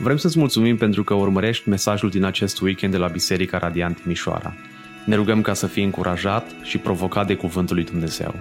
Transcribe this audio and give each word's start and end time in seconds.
Vrem 0.00 0.16
să-ți 0.16 0.38
mulțumim 0.38 0.76
pentru 0.76 1.04
că 1.04 1.14
urmărești 1.14 1.68
mesajul 1.68 2.10
din 2.10 2.24
acest 2.24 2.60
weekend 2.60 2.92
de 2.92 2.98
la 2.98 3.08
Biserica 3.08 3.58
Radiant 3.58 4.04
Mișoara. 4.04 4.54
Ne 5.06 5.14
rugăm 5.14 5.42
ca 5.42 5.54
să 5.54 5.66
fii 5.66 5.84
încurajat 5.84 6.50
și 6.62 6.78
provocat 6.78 7.26
de 7.26 7.36
Cuvântul 7.36 7.74
lui 7.74 7.84
Dumnezeu. 7.84 8.34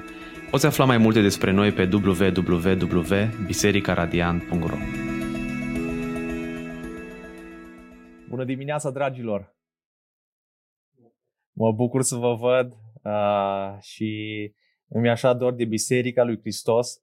Poți 0.52 0.66
afla 0.66 0.86
mai 0.86 0.98
multe 0.98 1.22
despre 1.22 1.52
noi 1.52 1.72
pe 1.72 1.90
www.bisericaradiant.ro 1.94 4.78
Bună 8.30 8.44
dimineața, 8.44 8.92
dragilor! 8.92 9.56
Mă 11.52 11.72
bucur 11.72 12.02
să 12.02 12.16
vă 12.16 12.34
văd 12.34 12.74
uh, 13.04 13.78
și 13.82 14.12
îmi 14.88 15.10
așa 15.10 15.34
dor 15.34 15.54
de 15.54 15.66
Biserica 15.66 16.24
lui 16.24 16.40
Hristos. 16.40 17.02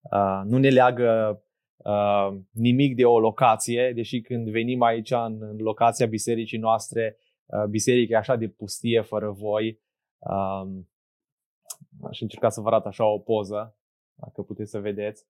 Uh, 0.00 0.40
nu 0.44 0.58
ne 0.58 0.68
leagă 0.68 1.42
uh, 1.84 2.38
nimic 2.50 2.94
de 2.96 3.04
o 3.04 3.18
locație, 3.18 3.92
deși 3.94 4.20
când 4.20 4.48
venim 4.48 4.82
aici 4.82 5.10
în, 5.10 5.38
în 5.40 5.56
locația 5.56 6.06
bisericii 6.06 6.58
noastre, 6.58 7.16
uh, 7.46 7.64
biserica 7.64 8.14
e 8.14 8.18
așa 8.18 8.36
de 8.36 8.48
pustie 8.48 9.00
fără 9.00 9.30
voi. 9.30 9.80
Uh, 10.18 10.82
aș 12.02 12.20
încerca 12.20 12.48
să 12.48 12.60
vă 12.60 12.68
arăt 12.68 12.86
așa 12.86 13.06
o 13.06 13.18
poză, 13.18 13.76
dacă 14.14 14.42
puteți 14.42 14.70
să 14.70 14.78
vedeți 14.78 15.26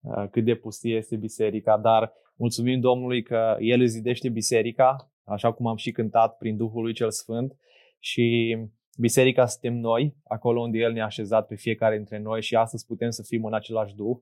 uh, 0.00 0.28
cât 0.30 0.44
de 0.44 0.54
pustie 0.54 0.96
este 0.96 1.16
biserica, 1.16 1.78
dar 1.78 2.12
mulțumim 2.36 2.80
Domnului 2.80 3.22
că 3.22 3.56
El 3.58 3.86
zidește 3.86 4.28
biserica, 4.28 5.12
așa 5.24 5.52
cum 5.52 5.66
am 5.66 5.76
și 5.76 5.90
cântat 5.90 6.36
prin 6.36 6.56
Duhul 6.56 6.82
lui 6.82 6.94
Cel 6.94 7.10
Sfânt 7.10 7.56
și 7.98 8.56
biserica 8.98 9.46
suntem 9.46 9.74
noi, 9.74 10.16
acolo 10.24 10.60
unde 10.60 10.78
El 10.78 10.92
ne-a 10.92 11.04
așezat 11.04 11.46
pe 11.46 11.54
fiecare 11.54 11.96
dintre 11.96 12.18
noi 12.18 12.42
și 12.42 12.56
astăzi 12.56 12.86
putem 12.86 13.10
să 13.10 13.22
fim 13.22 13.44
în 13.44 13.54
același 13.54 13.94
Duh 13.94 14.16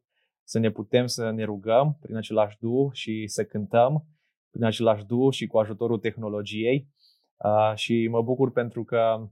să 0.48 0.58
ne 0.58 0.70
putem 0.70 1.06
să 1.06 1.30
ne 1.30 1.44
rugăm 1.44 1.98
prin 2.00 2.16
același 2.16 2.56
Duh 2.60 2.92
și 2.92 3.26
să 3.26 3.44
cântăm 3.44 4.04
prin 4.50 4.64
același 4.64 5.04
Duh 5.04 5.32
și 5.32 5.46
cu 5.46 5.58
ajutorul 5.58 5.98
tehnologiei. 5.98 6.88
Uh, 7.36 7.72
și 7.74 8.08
mă 8.10 8.22
bucur 8.22 8.52
pentru 8.52 8.84
că 8.84 9.28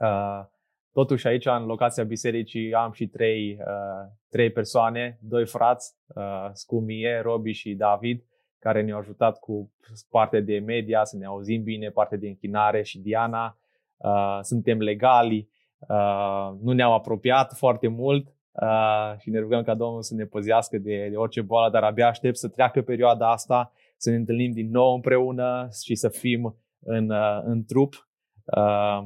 uh, 0.00 0.44
totuși 0.92 1.26
aici 1.26 1.46
în 1.46 1.64
locația 1.64 2.04
bisericii 2.04 2.74
am 2.74 2.92
și 2.92 3.06
trei, 3.06 3.58
uh, 3.60 4.10
trei 4.28 4.50
persoane, 4.50 5.18
doi 5.22 5.46
frați, 5.46 5.96
uh, 6.06 6.48
Scumie, 6.52 7.20
Robi 7.22 7.52
și 7.52 7.74
David, 7.74 8.24
care 8.58 8.82
ne-au 8.82 8.98
ajutat 8.98 9.38
cu 9.38 9.72
partea 10.10 10.40
de 10.40 10.58
media, 10.58 11.04
să 11.04 11.16
ne 11.16 11.24
auzim 11.24 11.62
bine, 11.62 11.90
partea 11.90 12.18
de 12.18 12.28
închinare 12.28 12.82
și 12.82 12.98
Diana. 12.98 13.58
Uh, 13.96 14.38
suntem 14.42 14.78
legali, 14.78 15.48
uh, 15.78 16.52
nu 16.60 16.72
ne-au 16.72 16.94
apropiat 16.94 17.52
foarte 17.52 17.88
mult, 17.88 18.34
uh, 18.62 19.18
și 19.18 19.30
ne 19.30 19.38
rugăm 19.38 19.62
ca 19.62 19.74
Domnul 19.74 20.02
să 20.02 20.14
ne 20.14 20.24
păzească 20.24 20.78
de, 20.78 21.08
de 21.10 21.16
orice 21.16 21.40
boală, 21.40 21.70
dar 21.70 21.82
abia 21.82 22.08
aștept 22.08 22.36
să 22.36 22.48
treacă 22.48 22.82
perioada 22.82 23.30
asta, 23.30 23.72
să 23.96 24.10
ne 24.10 24.16
întâlnim 24.16 24.52
din 24.52 24.70
nou 24.70 24.94
împreună 24.94 25.68
și 25.84 25.94
să 25.94 26.08
fim 26.08 26.56
în, 26.80 27.10
uh, 27.10 27.40
în 27.44 27.64
trup 27.64 28.08
uh, 28.44 29.04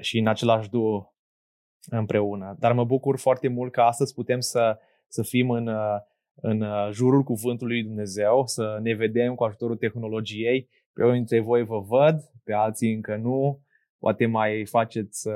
și 0.00 0.18
în 0.18 0.26
același 0.26 0.70
duo 0.70 1.14
împreună. 1.90 2.56
Dar 2.58 2.72
mă 2.72 2.84
bucur 2.84 3.18
foarte 3.18 3.48
mult 3.48 3.72
că 3.72 3.80
astăzi 3.80 4.14
putem 4.14 4.40
să, 4.40 4.78
să 5.08 5.22
fim 5.22 5.50
în, 5.50 5.66
uh, 5.66 5.96
în 6.34 6.60
uh, 6.60 6.88
jurul 6.92 7.22
cuvântului 7.22 7.74
lui 7.74 7.84
Dumnezeu, 7.84 8.46
să 8.46 8.78
ne 8.82 8.94
vedem 8.94 9.34
cu 9.34 9.44
ajutorul 9.44 9.76
tehnologiei. 9.76 10.68
Pe 10.92 11.02
unii 11.02 11.16
dintre 11.16 11.40
voi 11.40 11.64
vă 11.64 11.78
văd, 11.78 12.30
pe 12.44 12.52
alții 12.52 12.94
încă 12.94 13.16
nu 13.16 13.60
poate 13.98 14.26
mai 14.26 14.66
faceți 14.66 15.28
uh, 15.28 15.34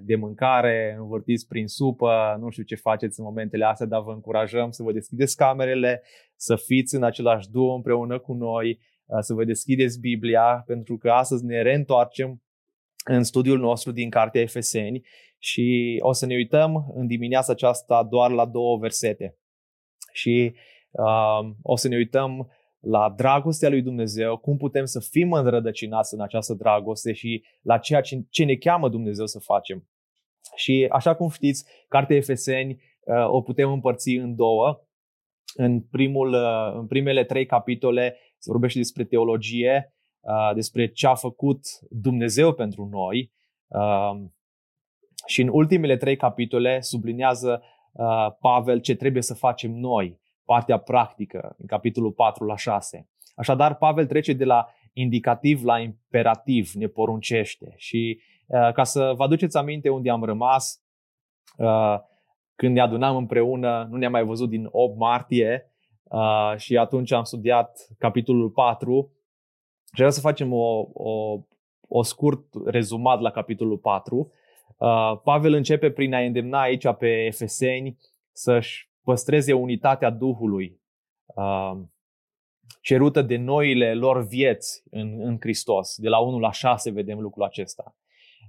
de 0.00 0.16
mâncare, 0.16 0.96
învârtiți 0.98 1.46
prin 1.46 1.66
supă, 1.66 2.36
nu 2.40 2.50
știu 2.50 2.62
ce 2.62 2.74
faceți 2.74 3.18
în 3.20 3.24
momentele 3.24 3.64
astea, 3.64 3.86
dar 3.86 4.02
vă 4.02 4.12
încurajăm 4.12 4.70
să 4.70 4.82
vă 4.82 4.92
deschideți 4.92 5.36
camerele, 5.36 6.02
să 6.36 6.56
fiți 6.56 6.94
în 6.94 7.02
același 7.02 7.50
duo 7.50 7.74
împreună 7.74 8.18
cu 8.18 8.32
noi, 8.32 8.78
uh, 9.04 9.18
să 9.20 9.34
vă 9.34 9.44
deschideți 9.44 10.00
Biblia, 10.00 10.62
pentru 10.66 10.96
că 10.96 11.10
astăzi 11.10 11.44
ne 11.44 11.62
reîntoarcem 11.62 12.42
în 13.04 13.22
studiul 13.22 13.58
nostru 13.58 13.92
din 13.92 14.10
Cartea 14.10 14.40
Efeseni 14.40 15.06
și 15.38 15.98
o 16.00 16.12
să 16.12 16.26
ne 16.26 16.34
uităm 16.34 16.92
în 16.94 17.06
dimineața 17.06 17.52
aceasta 17.52 18.02
doar 18.02 18.30
la 18.30 18.46
două 18.46 18.78
versete. 18.78 19.36
Și 20.12 20.54
uh, 20.90 21.50
o 21.62 21.76
să 21.76 21.88
ne 21.88 21.96
uităm 21.96 22.50
la 22.82 23.14
dragostea 23.16 23.68
lui 23.68 23.82
Dumnezeu, 23.82 24.36
cum 24.36 24.56
putem 24.56 24.84
să 24.84 25.00
fim 25.10 25.32
înrădăcinați 25.32 26.14
în 26.14 26.20
această 26.20 26.54
dragoste 26.54 27.12
și 27.12 27.44
la 27.60 27.78
ceea 27.78 28.00
ce 28.28 28.44
ne 28.44 28.54
cheamă 28.54 28.88
Dumnezeu 28.88 29.26
să 29.26 29.38
facem. 29.38 29.88
Și 30.54 30.86
așa 30.90 31.14
cum 31.14 31.28
știți, 31.28 31.64
Cartea 31.88 32.16
Efeseni 32.16 32.82
uh, 33.00 33.28
o 33.28 33.42
putem 33.42 33.72
împărți 33.72 34.10
în 34.10 34.34
două. 34.34 34.80
În, 35.54 35.80
primul, 35.80 36.32
uh, 36.32 36.74
în 36.74 36.86
primele 36.86 37.24
trei 37.24 37.46
capitole 37.46 38.16
se 38.38 38.50
vorbește 38.50 38.78
despre 38.78 39.04
teologie, 39.04 39.94
uh, 40.20 40.54
despre 40.54 40.92
ce 40.92 41.06
a 41.06 41.14
făcut 41.14 41.60
Dumnezeu 41.90 42.52
pentru 42.52 42.84
noi. 42.84 43.32
Și 45.26 45.40
în 45.40 45.48
ultimele 45.52 45.96
trei 45.96 46.16
capitole 46.16 46.80
sublinează 46.80 47.62
Pavel 48.40 48.80
ce 48.80 48.94
trebuie 48.94 49.22
să 49.22 49.34
facem 49.34 49.70
noi 49.70 50.21
partea 50.44 50.78
practică, 50.78 51.54
în 51.58 51.66
capitolul 51.66 52.12
4 52.12 52.44
la 52.44 52.56
6. 52.56 53.08
Așadar, 53.34 53.74
Pavel 53.76 54.06
trece 54.06 54.32
de 54.32 54.44
la 54.44 54.66
indicativ 54.92 55.64
la 55.64 55.78
imperativ, 55.78 56.72
ne 56.72 56.86
poruncește. 56.86 57.74
Și 57.76 58.20
uh, 58.46 58.72
ca 58.72 58.84
să 58.84 59.12
vă 59.16 59.22
aduceți 59.22 59.56
aminte 59.56 59.88
unde 59.88 60.10
am 60.10 60.24
rămas, 60.24 60.82
uh, 61.56 61.98
când 62.54 62.74
ne 62.74 62.80
adunam 62.80 63.16
împreună, 63.16 63.86
nu 63.90 63.96
ne-am 63.96 64.12
mai 64.12 64.24
văzut 64.24 64.48
din 64.48 64.68
8 64.70 64.98
martie 64.98 65.72
uh, 66.02 66.52
și 66.56 66.76
atunci 66.76 67.12
am 67.12 67.24
studiat 67.24 67.86
capitolul 67.98 68.50
4 68.50 69.12
și 69.84 69.94
vreau 69.94 70.10
să 70.10 70.20
facem 70.20 70.52
o, 70.52 70.86
o, 70.92 71.40
o 71.88 72.02
scurt 72.02 72.44
rezumat 72.64 73.20
la 73.20 73.30
capitolul 73.30 73.78
4. 73.78 74.32
Pavel 75.24 75.52
începe 75.52 75.90
prin 75.90 76.14
a 76.14 76.18
îndemna 76.18 76.60
aici 76.60 76.88
pe 76.98 77.24
efeseni 77.24 77.96
să-și 78.32 78.91
păstreze 79.02 79.52
unitatea 79.52 80.10
Duhului 80.10 80.80
uh, 81.24 81.72
cerută 82.80 83.22
de 83.22 83.36
noile 83.36 83.94
lor 83.94 84.26
vieți 84.26 84.82
în, 84.90 85.20
în 85.20 85.36
Hristos. 85.40 85.96
De 85.96 86.08
la 86.08 86.18
1 86.18 86.38
la 86.38 86.52
6 86.52 86.90
vedem 86.90 87.20
lucrul 87.20 87.44
acesta. 87.44 87.96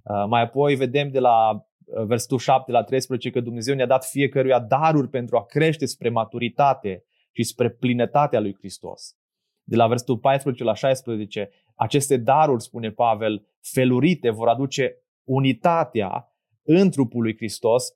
Uh, 0.03 0.25
mai 0.27 0.41
apoi 0.41 0.75
vedem 0.75 1.11
de 1.11 1.19
la 1.19 1.51
uh, 1.51 2.03
versetul 2.05 2.37
7 2.37 2.71
la 2.71 2.83
13 2.83 3.29
că 3.29 3.39
Dumnezeu 3.39 3.75
ne-a 3.75 3.85
dat 3.85 4.05
fiecăruia 4.05 4.59
daruri 4.59 5.09
pentru 5.09 5.37
a 5.37 5.45
crește 5.45 5.85
spre 5.85 6.09
maturitate 6.09 7.03
și 7.31 7.43
spre 7.43 7.69
plinătatea 7.69 8.39
lui 8.39 8.55
Hristos. 8.57 9.17
De 9.63 9.75
la 9.75 9.87
versetul 9.87 10.17
14 10.17 10.63
la 10.63 10.73
16, 10.73 11.49
aceste 11.75 12.17
daruri, 12.17 12.63
spune 12.63 12.91
Pavel, 12.91 13.47
felurite 13.61 14.29
vor 14.29 14.47
aduce 14.47 14.97
unitatea 15.23 16.33
în 16.63 16.89
trupul 16.89 17.21
lui 17.21 17.35
Hristos 17.35 17.87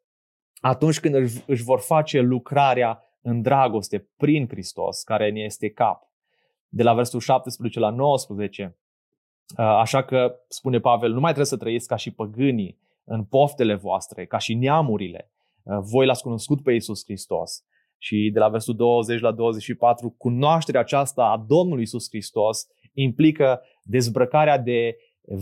atunci 0.59 0.99
când 0.99 1.15
își 1.45 1.63
vor 1.63 1.79
face 1.79 2.19
lucrarea 2.19 3.01
în 3.21 3.41
dragoste 3.41 4.09
prin 4.17 4.47
Hristos, 4.47 5.03
care 5.03 5.31
ne 5.31 5.39
este 5.39 5.69
cap. 5.69 6.11
De 6.67 6.83
la 6.83 6.93
versul 6.93 7.19
17 7.19 7.79
la 7.79 7.89
19, 7.89 8.77
așa 9.55 10.03
că, 10.03 10.35
spune 10.47 10.79
Pavel, 10.79 11.09
nu 11.09 11.19
mai 11.19 11.31
trebuie 11.31 11.45
să 11.45 11.57
trăiți 11.57 11.87
ca 11.87 11.95
și 11.95 12.11
păgânii 12.11 12.79
în 13.03 13.23
poftele 13.23 13.75
voastre, 13.75 14.25
ca 14.25 14.37
și 14.37 14.53
neamurile. 14.53 15.31
Voi 15.63 16.05
l-ați 16.05 16.21
cunoscut 16.21 16.63
pe 16.63 16.71
Iisus 16.71 17.03
Hristos. 17.03 17.63
Și 17.97 18.29
de 18.33 18.39
la 18.39 18.49
versul 18.49 18.75
20 18.75 19.19
la 19.19 19.31
24, 19.31 20.09
cunoașterea 20.17 20.81
aceasta 20.81 21.23
a 21.23 21.45
Domnului 21.47 21.79
Iisus 21.79 22.07
Hristos 22.09 22.67
implică 22.93 23.61
dezbrăcarea 23.83 24.57
de 24.57 24.97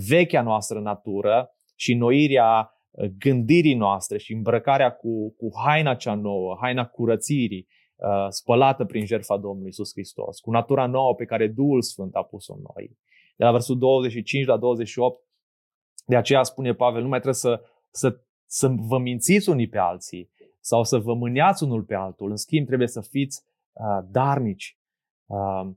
vechea 0.07 0.41
noastră 0.41 0.79
natură 0.79 1.55
și 1.75 1.93
noirea 1.93 2.74
gândirii 3.17 3.73
noastre 3.73 4.17
și 4.17 4.33
îmbrăcarea 4.33 4.91
cu, 4.91 5.35
cu 5.37 5.49
haina 5.65 5.95
cea 5.95 6.13
nouă, 6.13 6.57
haina 6.61 6.85
curățirii, 6.85 7.67
uh, 7.95 8.25
spălată 8.29 8.85
prin 8.85 9.05
jertfa 9.05 9.37
Domnului 9.37 9.69
Isus 9.69 9.91
Hristos, 9.91 10.39
cu 10.39 10.51
natura 10.51 10.85
nouă 10.85 11.15
pe 11.15 11.25
care 11.25 11.47
Duhul 11.47 11.81
Sfânt 11.81 12.15
a 12.15 12.23
pus-o 12.23 12.53
în 12.53 12.61
noi. 12.75 12.97
De 13.35 13.43
la 13.43 13.51
versul 13.51 13.77
25 13.77 14.45
la 14.45 14.57
28, 14.57 15.23
de 16.05 16.15
aceea 16.15 16.43
spune 16.43 16.73
Pavel, 16.73 17.01
nu 17.01 17.07
mai 17.07 17.19
trebuie 17.19 17.41
să, 17.41 17.61
să, 17.91 18.19
să 18.45 18.67
vă 18.77 18.97
mințiți 18.97 19.49
unii 19.49 19.67
pe 19.67 19.77
alții 19.77 20.29
sau 20.59 20.83
să 20.83 20.97
vă 20.97 21.13
mâneați 21.13 21.63
unul 21.63 21.83
pe 21.83 21.95
altul. 21.95 22.29
În 22.29 22.35
schimb, 22.35 22.65
trebuie 22.65 22.87
să 22.87 23.01
fiți 23.01 23.43
uh, 23.73 24.05
darnici. 24.11 24.77
Uh, 25.25 25.69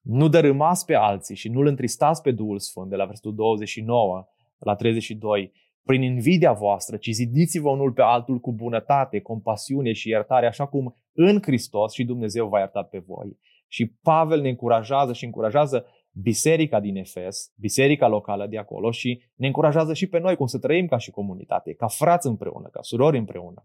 nu 0.00 0.28
dărâmați 0.28 0.84
pe 0.84 0.94
alții 0.94 1.36
și 1.36 1.48
nu-L 1.48 1.66
întristați 1.66 2.22
pe 2.22 2.30
Duhul 2.30 2.58
Sfânt, 2.58 2.88
de 2.88 2.96
la 2.96 3.04
versul 3.04 3.34
29 3.34 4.28
la 4.58 4.74
32, 4.74 5.52
prin 5.86 6.02
invidia 6.02 6.52
voastră, 6.52 6.96
ci 6.96 7.10
zidiți-vă 7.10 7.70
unul 7.70 7.92
pe 7.92 8.02
altul 8.02 8.38
cu 8.38 8.52
bunătate, 8.52 9.20
compasiune 9.20 9.92
și 9.92 10.08
iertare, 10.08 10.46
așa 10.46 10.66
cum 10.66 10.96
în 11.12 11.42
Hristos 11.42 11.92
și 11.92 12.04
Dumnezeu 12.04 12.48
v-a 12.48 12.58
iertat 12.58 12.88
pe 12.88 12.98
voi. 12.98 13.38
Și 13.68 13.86
Pavel 14.02 14.40
ne 14.40 14.48
încurajează 14.48 15.12
și 15.12 15.24
încurajează 15.24 15.86
biserica 16.10 16.80
din 16.80 16.96
Efes, 16.96 17.52
biserica 17.60 18.08
locală 18.08 18.46
de 18.46 18.58
acolo 18.58 18.90
și 18.90 19.22
ne 19.34 19.46
încurajează 19.46 19.94
și 19.94 20.06
pe 20.06 20.18
noi 20.18 20.36
cum 20.36 20.46
să 20.46 20.58
trăim 20.58 20.86
ca 20.86 20.98
și 20.98 21.10
comunitate, 21.10 21.74
ca 21.74 21.86
frați 21.86 22.26
împreună, 22.26 22.68
ca 22.68 22.82
surori 22.82 23.18
împreună. 23.18 23.64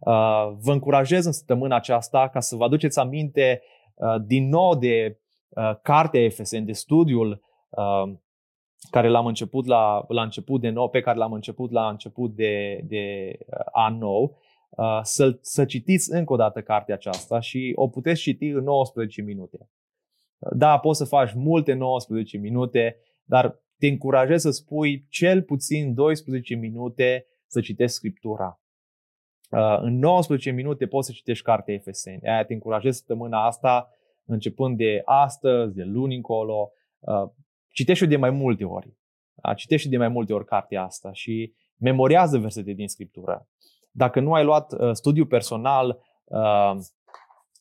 Uh, 0.00 0.56
vă 0.60 0.72
încurajez 0.72 1.24
în 1.24 1.32
săptămâna 1.32 1.76
aceasta 1.76 2.28
ca 2.28 2.40
să 2.40 2.56
vă 2.56 2.64
aduceți 2.64 2.98
aminte 2.98 3.62
din 4.26 4.48
nou 4.48 4.74
de 4.74 5.18
cartea 5.82 6.20
Efeseni, 6.20 6.66
de 6.66 6.72
studiul 6.72 7.42
care 8.90 9.08
l-am 9.08 9.26
început 9.26 9.66
la, 9.66 10.04
la 10.08 10.22
început 10.22 10.60
de 10.60 10.68
nou, 10.68 10.88
pe 10.88 11.00
care 11.00 11.18
l-am 11.18 11.32
început 11.32 11.70
la 11.70 11.88
început 11.88 12.34
de, 12.34 12.80
de 12.88 13.36
an 13.72 13.98
nou, 13.98 14.38
să, 15.02 15.38
să 15.40 15.64
citiți 15.64 16.12
încă 16.12 16.32
o 16.32 16.36
dată 16.36 16.62
cartea 16.62 16.94
aceasta 16.94 17.40
și 17.40 17.72
o 17.74 17.88
puteți 17.88 18.20
citi 18.20 18.46
în 18.46 18.64
19 18.64 19.22
minute. 19.22 19.70
Da, 20.38 20.78
poți 20.78 20.98
să 20.98 21.04
faci 21.04 21.32
multe 21.34 21.72
19 21.72 22.36
minute, 22.38 22.96
dar 23.24 23.62
te 23.78 23.86
încurajez 23.86 24.40
să 24.40 24.50
spui 24.50 25.06
cel 25.08 25.42
puțin 25.42 25.94
12 25.94 26.54
minute 26.54 27.26
să 27.46 27.60
citești 27.60 27.96
Scriptura. 27.96 28.60
Uh, 29.50 29.78
în 29.80 29.98
19 29.98 30.50
minute 30.50 30.86
poți 30.86 31.06
să 31.06 31.12
citești 31.12 31.44
cartea 31.44 31.74
Efeseni. 31.74 32.22
Aia 32.22 32.44
te 32.44 32.52
încurajez 32.52 32.96
săptămâna 32.96 33.46
asta, 33.46 33.90
începând 34.24 34.76
de 34.76 35.02
astăzi, 35.04 35.74
de 35.74 35.82
luni 35.82 36.14
încolo. 36.14 36.72
Uh, 37.70 37.76
citește 37.76 38.06
de 38.06 38.16
mai 38.16 38.30
multe 38.30 38.64
ori. 38.64 38.96
Da, 39.34 39.54
citește 39.54 39.88
de 39.88 39.96
mai 39.96 40.08
multe 40.08 40.32
ori 40.32 40.44
cartea 40.44 40.82
asta 40.84 41.12
și 41.12 41.54
memoriază 41.76 42.38
versete 42.38 42.72
din 42.72 42.88
Scriptură. 42.88 43.48
Dacă 43.90 44.20
nu 44.20 44.32
ai 44.32 44.44
luat 44.44 44.72
uh, 44.72 44.92
studiu 44.92 45.26
personal 45.26 45.98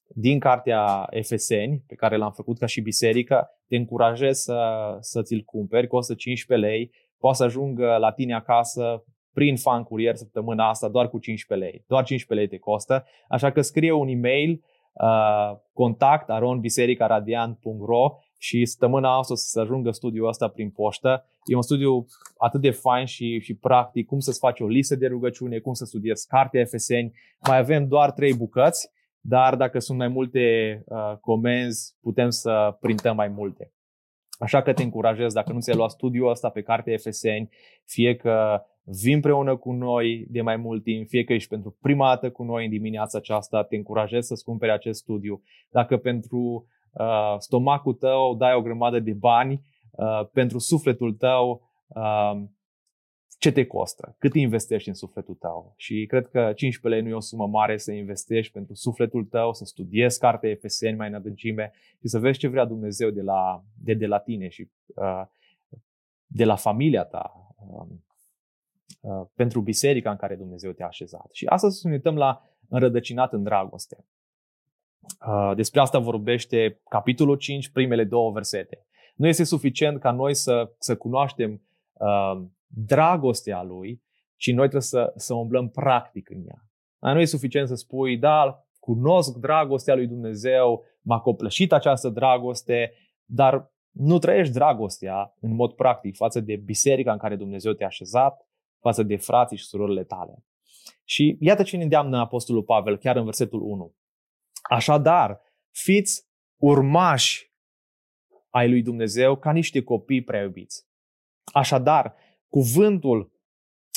din 0.07 0.39
cartea 0.39 1.07
Efeseni, 1.09 1.83
pe 1.87 1.95
care 1.95 2.17
l-am 2.17 2.31
făcut 2.31 2.57
ca 2.57 2.65
și 2.65 2.81
biserică, 2.81 3.49
te 3.67 3.75
încurajez 3.75 4.37
să, 4.37 4.97
să 4.99 5.21
ți-l 5.21 5.41
cumperi, 5.41 5.87
costă 5.87 6.13
15 6.13 6.67
lei, 6.67 6.91
poate 7.17 7.37
să 7.37 7.43
ajungă 7.43 7.97
la 7.97 8.11
tine 8.11 8.33
acasă 8.33 9.03
prin 9.33 9.55
fan 9.55 9.83
curier 9.83 10.15
săptămâna 10.15 10.69
asta 10.69 10.89
doar 10.89 11.09
cu 11.09 11.19
15 11.19 11.67
lei. 11.67 11.83
Doar 11.87 12.03
15 12.03 12.47
lei 12.47 12.59
te 12.59 12.63
costă, 12.63 13.05
așa 13.27 13.51
că 13.51 13.61
scrie 13.61 13.91
un 13.91 14.07
e-mail 14.07 14.63
uh, 14.93 15.57
contact 15.73 16.29
aronbisericaradiant.ro 16.29 18.17
și 18.41 18.65
săptămâna 18.65 19.17
asta 19.17 19.33
o 19.33 19.35
să 19.35 19.47
se 19.47 19.59
ajungă 19.59 19.91
studiul 19.91 20.27
ăsta 20.27 20.47
prin 20.47 20.69
poștă. 20.69 21.25
E 21.45 21.55
un 21.55 21.61
studiu 21.61 22.05
atât 22.37 22.61
de 22.61 22.71
fain 22.71 23.05
și, 23.05 23.39
și 23.39 23.53
practic, 23.55 24.05
cum 24.05 24.19
să-ți 24.19 24.39
faci 24.39 24.59
o 24.59 24.67
listă 24.67 24.95
de 24.95 25.07
rugăciune, 25.07 25.59
cum 25.59 25.73
să 25.73 25.85
studiezi 25.85 26.27
cartea 26.27 26.61
Efeseni. 26.61 27.11
Mai 27.47 27.57
avem 27.57 27.87
doar 27.87 28.11
trei 28.11 28.33
bucăți 28.33 28.89
dar 29.21 29.55
dacă 29.55 29.79
sunt 29.79 29.97
mai 29.97 30.07
multe 30.07 30.39
uh, 30.85 31.17
comenzi, 31.21 31.95
putem 32.01 32.29
să 32.29 32.77
printăm 32.79 33.15
mai 33.15 33.27
multe. 33.27 33.73
Așa 34.39 34.61
că 34.61 34.73
te 34.73 34.83
încurajez, 34.83 35.33
dacă 35.33 35.53
nu 35.53 35.59
ți-ai 35.59 35.75
luat 35.75 35.89
studiul 35.89 36.29
ăsta 36.29 36.49
pe 36.49 36.61
carte 36.61 36.91
Efeseni, 36.91 37.49
fie 37.85 38.15
că 38.15 38.61
vii 38.83 39.13
împreună 39.13 39.55
cu 39.55 39.71
noi 39.71 40.25
de 40.29 40.41
mai 40.41 40.55
mult 40.55 40.83
timp, 40.83 41.07
fie 41.07 41.23
că 41.23 41.33
ești 41.33 41.49
pentru 41.49 41.77
prima 41.81 42.07
dată 42.07 42.31
cu 42.31 42.43
noi 42.43 42.63
în 42.63 42.69
dimineața 42.69 43.17
aceasta, 43.17 43.63
te 43.63 43.75
încurajez 43.75 44.25
să-ți 44.25 44.43
cumperi 44.43 44.71
acest 44.71 44.99
studiu. 44.99 45.41
Dacă 45.69 45.97
pentru 45.97 46.67
uh, 46.91 47.35
stomacul 47.37 47.93
tău 47.93 48.35
dai 48.35 48.53
o 48.53 48.61
grămadă 48.61 48.99
de 48.99 49.13
bani, 49.13 49.61
uh, 49.91 50.27
pentru 50.33 50.57
sufletul 50.57 51.13
tău 51.13 51.69
uh, 51.87 52.41
ce 53.39 53.51
te 53.51 53.65
costă, 53.65 54.15
cât 54.17 54.33
investești 54.33 54.87
în 54.87 54.93
sufletul 54.93 55.35
tău. 55.35 55.73
Și 55.77 56.05
cred 56.05 56.27
că 56.27 56.39
15 56.55 56.87
lei 56.87 57.01
nu 57.01 57.09
e 57.09 57.17
o 57.17 57.19
sumă 57.19 57.47
mare 57.47 57.77
să 57.77 57.91
investești 57.91 58.53
pentru 58.53 58.73
sufletul 58.73 59.25
tău, 59.25 59.53
să 59.53 59.65
studiezi 59.65 60.19
cartea 60.19 60.49
Efeseni 60.49 60.97
mai 60.97 61.07
în 61.07 61.13
adâncime 61.13 61.71
și 61.99 62.07
să 62.07 62.19
vezi 62.19 62.39
ce 62.39 62.47
vrea 62.47 62.65
Dumnezeu 62.65 63.09
de 63.09 63.21
la, 63.21 63.63
de, 63.83 63.93
de 63.93 64.05
la 64.05 64.19
tine 64.19 64.47
și 64.47 64.69
uh, 64.95 65.23
de 66.25 66.45
la 66.45 66.55
familia 66.55 67.03
ta, 67.03 67.55
uh, 67.55 67.87
uh, 69.01 69.27
pentru 69.33 69.61
biserica 69.61 70.11
în 70.11 70.17
care 70.17 70.35
Dumnezeu 70.35 70.71
te-a 70.71 70.87
așezat. 70.87 71.29
Și 71.31 71.45
astăzi 71.45 71.79
să 71.79 71.87
ne 71.87 71.93
uităm 71.93 72.15
la 72.15 72.41
înrădăcinat 72.69 73.33
în 73.33 73.43
dragoste. 73.43 74.05
Uh, 75.27 75.55
despre 75.55 75.79
asta 75.79 75.99
vorbește 75.99 76.81
capitolul 76.89 77.35
5, 77.35 77.69
primele 77.69 78.03
două 78.03 78.31
versete. 78.31 78.85
Nu 79.15 79.27
este 79.27 79.43
suficient 79.43 79.99
ca 79.99 80.11
noi 80.11 80.33
să, 80.33 80.71
să 80.77 80.97
cunoaștem 80.97 81.61
uh, 81.93 82.41
dragostea 82.67 83.63
lui, 83.63 84.01
ci 84.35 84.47
noi 84.47 84.57
trebuie 84.67 84.81
să, 84.81 85.13
să 85.15 85.33
umblăm 85.33 85.69
practic 85.69 86.29
în 86.29 86.43
ea. 86.47 86.63
Dar 86.99 87.13
nu 87.13 87.19
e 87.19 87.25
suficient 87.25 87.67
să 87.67 87.75
spui, 87.75 88.17
da, 88.17 88.65
cunosc 88.79 89.37
dragostea 89.37 89.95
lui 89.95 90.07
Dumnezeu, 90.07 90.85
m-a 91.01 91.19
copleșit 91.19 91.73
această 91.73 92.09
dragoste, 92.09 92.93
dar 93.25 93.71
nu 93.91 94.17
trăiești 94.19 94.53
dragostea 94.53 95.35
în 95.39 95.55
mod 95.55 95.73
practic 95.73 96.15
față 96.15 96.39
de 96.39 96.55
biserica 96.55 97.11
în 97.11 97.17
care 97.17 97.35
Dumnezeu 97.35 97.73
te-a 97.73 97.87
așezat, 97.87 98.47
față 98.79 99.03
de 99.03 99.15
frații 99.15 99.57
și 99.57 99.65
surorile 99.65 100.03
tale. 100.03 100.43
Și 101.03 101.37
iată 101.39 101.63
ce 101.63 101.77
ne 101.77 101.83
îndeamnă 101.83 102.17
Apostolul 102.17 102.63
Pavel 102.63 102.97
chiar 102.97 103.15
în 103.15 103.23
versetul 103.23 103.61
1. 103.61 103.93
Așadar, 104.69 105.41
fiți 105.71 106.27
urmași 106.55 107.51
ai 108.49 108.69
lui 108.69 108.81
Dumnezeu 108.81 109.35
ca 109.35 109.51
niște 109.51 109.83
copii 109.83 110.23
prea 110.23 110.41
iubiți. 110.41 110.87
Așadar, 111.53 112.15
Cuvântul, 112.49 113.31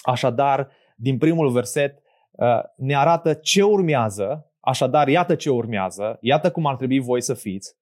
așadar, 0.02 0.70
din 0.96 1.18
primul 1.18 1.50
verset, 1.50 2.02
uh, 2.30 2.60
ne 2.76 2.96
arată 2.96 3.34
ce 3.34 3.62
urmează, 3.62 4.52
așadar, 4.60 5.08
iată 5.08 5.34
ce 5.34 5.50
urmează, 5.50 6.18
iată 6.20 6.50
cum 6.50 6.66
ar 6.66 6.76
trebui 6.76 6.98
voi 6.98 7.20
să 7.20 7.34
fiți, 7.34 7.76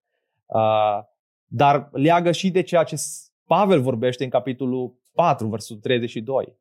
uh, 0.46 1.04
dar 1.44 1.88
leagă 1.92 2.32
și 2.32 2.50
de 2.50 2.62
ceea 2.62 2.82
ce 2.82 2.96
Pavel 3.46 3.80
vorbește 3.80 4.24
în 4.24 4.30
capitolul 4.30 4.98
4, 5.12 5.46
versul 5.46 5.76
32. 5.76 6.58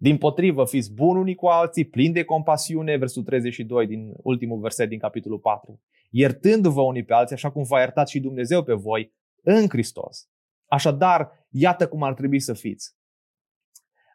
Din 0.00 0.18
potrivă, 0.18 0.64
fiți 0.64 0.92
buni 0.92 1.18
unii 1.18 1.34
cu 1.34 1.46
alții, 1.46 1.84
plini 1.84 2.14
de 2.14 2.24
compasiune, 2.24 2.96
versul 2.96 3.22
32 3.22 3.86
din 3.86 4.12
ultimul 4.16 4.60
verset 4.60 4.88
din 4.88 4.98
capitolul 4.98 5.38
4. 5.38 5.80
Iertându-vă 6.10 6.80
unii 6.80 7.04
pe 7.04 7.14
alții, 7.14 7.34
așa 7.34 7.50
cum 7.50 7.62
v-a 7.62 7.78
iertat 7.78 8.08
și 8.08 8.20
Dumnezeu 8.20 8.62
pe 8.62 8.72
voi 8.72 9.12
în 9.42 9.68
Hristos. 9.68 10.28
Așadar, 10.66 11.46
iată 11.50 11.88
cum 11.88 12.02
ar 12.02 12.14
trebui 12.14 12.40
să 12.40 12.52
fiți. 12.52 12.96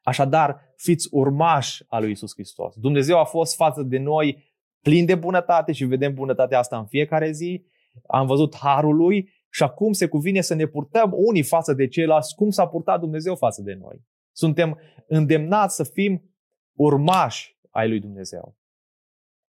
Așadar, 0.03 0.73
fiți 0.75 1.07
urmași 1.11 1.83
al 1.87 2.01
lui 2.01 2.11
Isus 2.11 2.33
Hristos. 2.33 2.75
Dumnezeu 2.75 3.19
a 3.19 3.23
fost 3.23 3.55
față 3.55 3.81
de 3.81 3.97
noi 3.97 4.53
plin 4.81 5.05
de 5.05 5.15
bunătate 5.15 5.71
și 5.71 5.85
vedem 5.85 6.13
bunătatea 6.13 6.59
asta 6.59 6.77
în 6.77 6.85
fiecare 6.85 7.31
zi. 7.31 7.65
Am 8.07 8.27
văzut 8.27 8.55
harul 8.55 8.95
lui 8.95 9.29
și 9.49 9.63
acum 9.63 9.91
se 9.91 10.07
cuvine 10.07 10.41
să 10.41 10.53
ne 10.53 10.65
purtăm 10.65 11.11
unii 11.15 11.43
față 11.43 11.73
de 11.73 11.87
ceilalți 11.87 12.35
cum 12.35 12.49
s-a 12.49 12.67
purtat 12.67 12.99
Dumnezeu 12.99 13.35
față 13.35 13.61
de 13.61 13.73
noi. 13.73 14.01
Suntem 14.33 14.79
îndemnați 15.07 15.75
să 15.75 15.83
fim 15.83 16.35
urmași 16.73 17.57
ai 17.69 17.87
lui 17.87 17.99
Dumnezeu. 17.99 18.55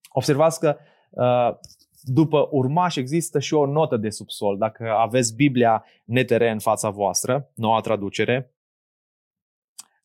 Observați 0.10 0.60
că 0.60 0.78
uh, 1.10 1.58
după 2.02 2.48
urmași 2.52 3.00
există 3.00 3.40
și 3.40 3.54
o 3.54 3.66
notă 3.66 3.98
de 3.98 4.10
subsol. 4.10 4.58
Dacă 4.58 4.92
aveți 4.92 5.36
Biblia 5.36 5.86
NTR 6.06 6.42
în 6.42 6.60
fața 6.60 6.90
voastră, 6.90 7.52
noua 7.56 7.80
traducere, 7.80 8.54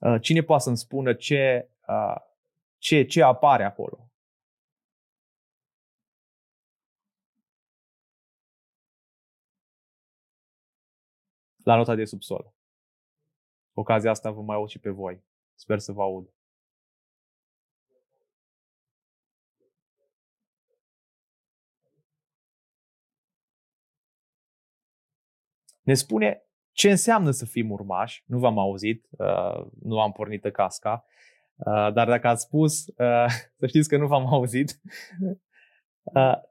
Uh, 0.00 0.20
cine 0.20 0.42
poate 0.42 0.62
să-mi 0.62 0.76
spună 0.76 1.14
ce, 1.14 1.70
uh, 1.88 2.14
ce, 2.78 3.02
ce 3.04 3.22
apare 3.22 3.64
acolo? 3.64 4.10
La 11.64 11.76
nota 11.76 11.94
de 11.94 12.04
subsol. 12.04 12.57
Ocazia 13.78 14.10
asta 14.10 14.30
vă 14.30 14.40
mai 14.40 14.56
aud 14.56 14.68
și 14.68 14.78
pe 14.78 14.90
voi. 14.90 15.24
Sper 15.54 15.78
să 15.78 15.92
vă 15.92 16.02
aud. 16.02 16.32
Ne 25.82 25.94
spune 25.94 26.42
ce 26.72 26.90
înseamnă 26.90 27.30
să 27.30 27.46
fim 27.46 27.70
urmași? 27.70 28.24
Nu 28.26 28.38
v-am 28.38 28.58
auzit, 28.58 29.08
uh, 29.10 29.66
nu 29.82 30.00
am 30.00 30.12
pornit 30.12 30.50
casca, 30.50 31.04
uh, 31.56 31.92
dar 31.92 32.08
dacă 32.08 32.28
ați 32.28 32.42
spus, 32.42 32.86
uh, 32.86 33.26
să 33.58 33.66
știți 33.66 33.88
că 33.88 33.96
nu 33.96 34.06
v-am 34.06 34.26
auzit. 34.26 34.80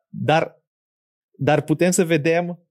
Dar, 0.08 0.62
dar 1.32 1.62
putem 1.62 1.92
să 1.92 2.06
vedem 2.06 2.68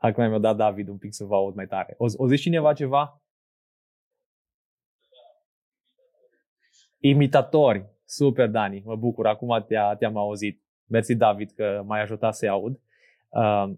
Acum 0.06 0.28
mi-a 0.28 0.38
dat 0.38 0.56
David 0.56 0.88
un 0.88 0.98
pic 0.98 1.14
să 1.14 1.24
vă 1.24 1.34
aud 1.34 1.54
mai 1.54 1.66
tare. 1.66 1.94
O, 1.98 2.06
o 2.16 2.28
zici 2.28 2.40
cineva 2.40 2.72
ceva? 2.72 3.22
Imitatori. 6.98 7.86
Super, 8.04 8.48
Dani. 8.48 8.82
Mă 8.84 8.96
bucur. 8.96 9.26
Acum 9.26 9.64
te-a, 9.68 9.94
te-am 9.94 10.16
auzit. 10.16 10.62
Mersi, 10.84 11.14
David, 11.14 11.50
că 11.50 11.82
m-ai 11.86 12.00
ajutat 12.00 12.34
să-i 12.34 12.48
aud. 12.48 12.80
Uh, 13.28 13.72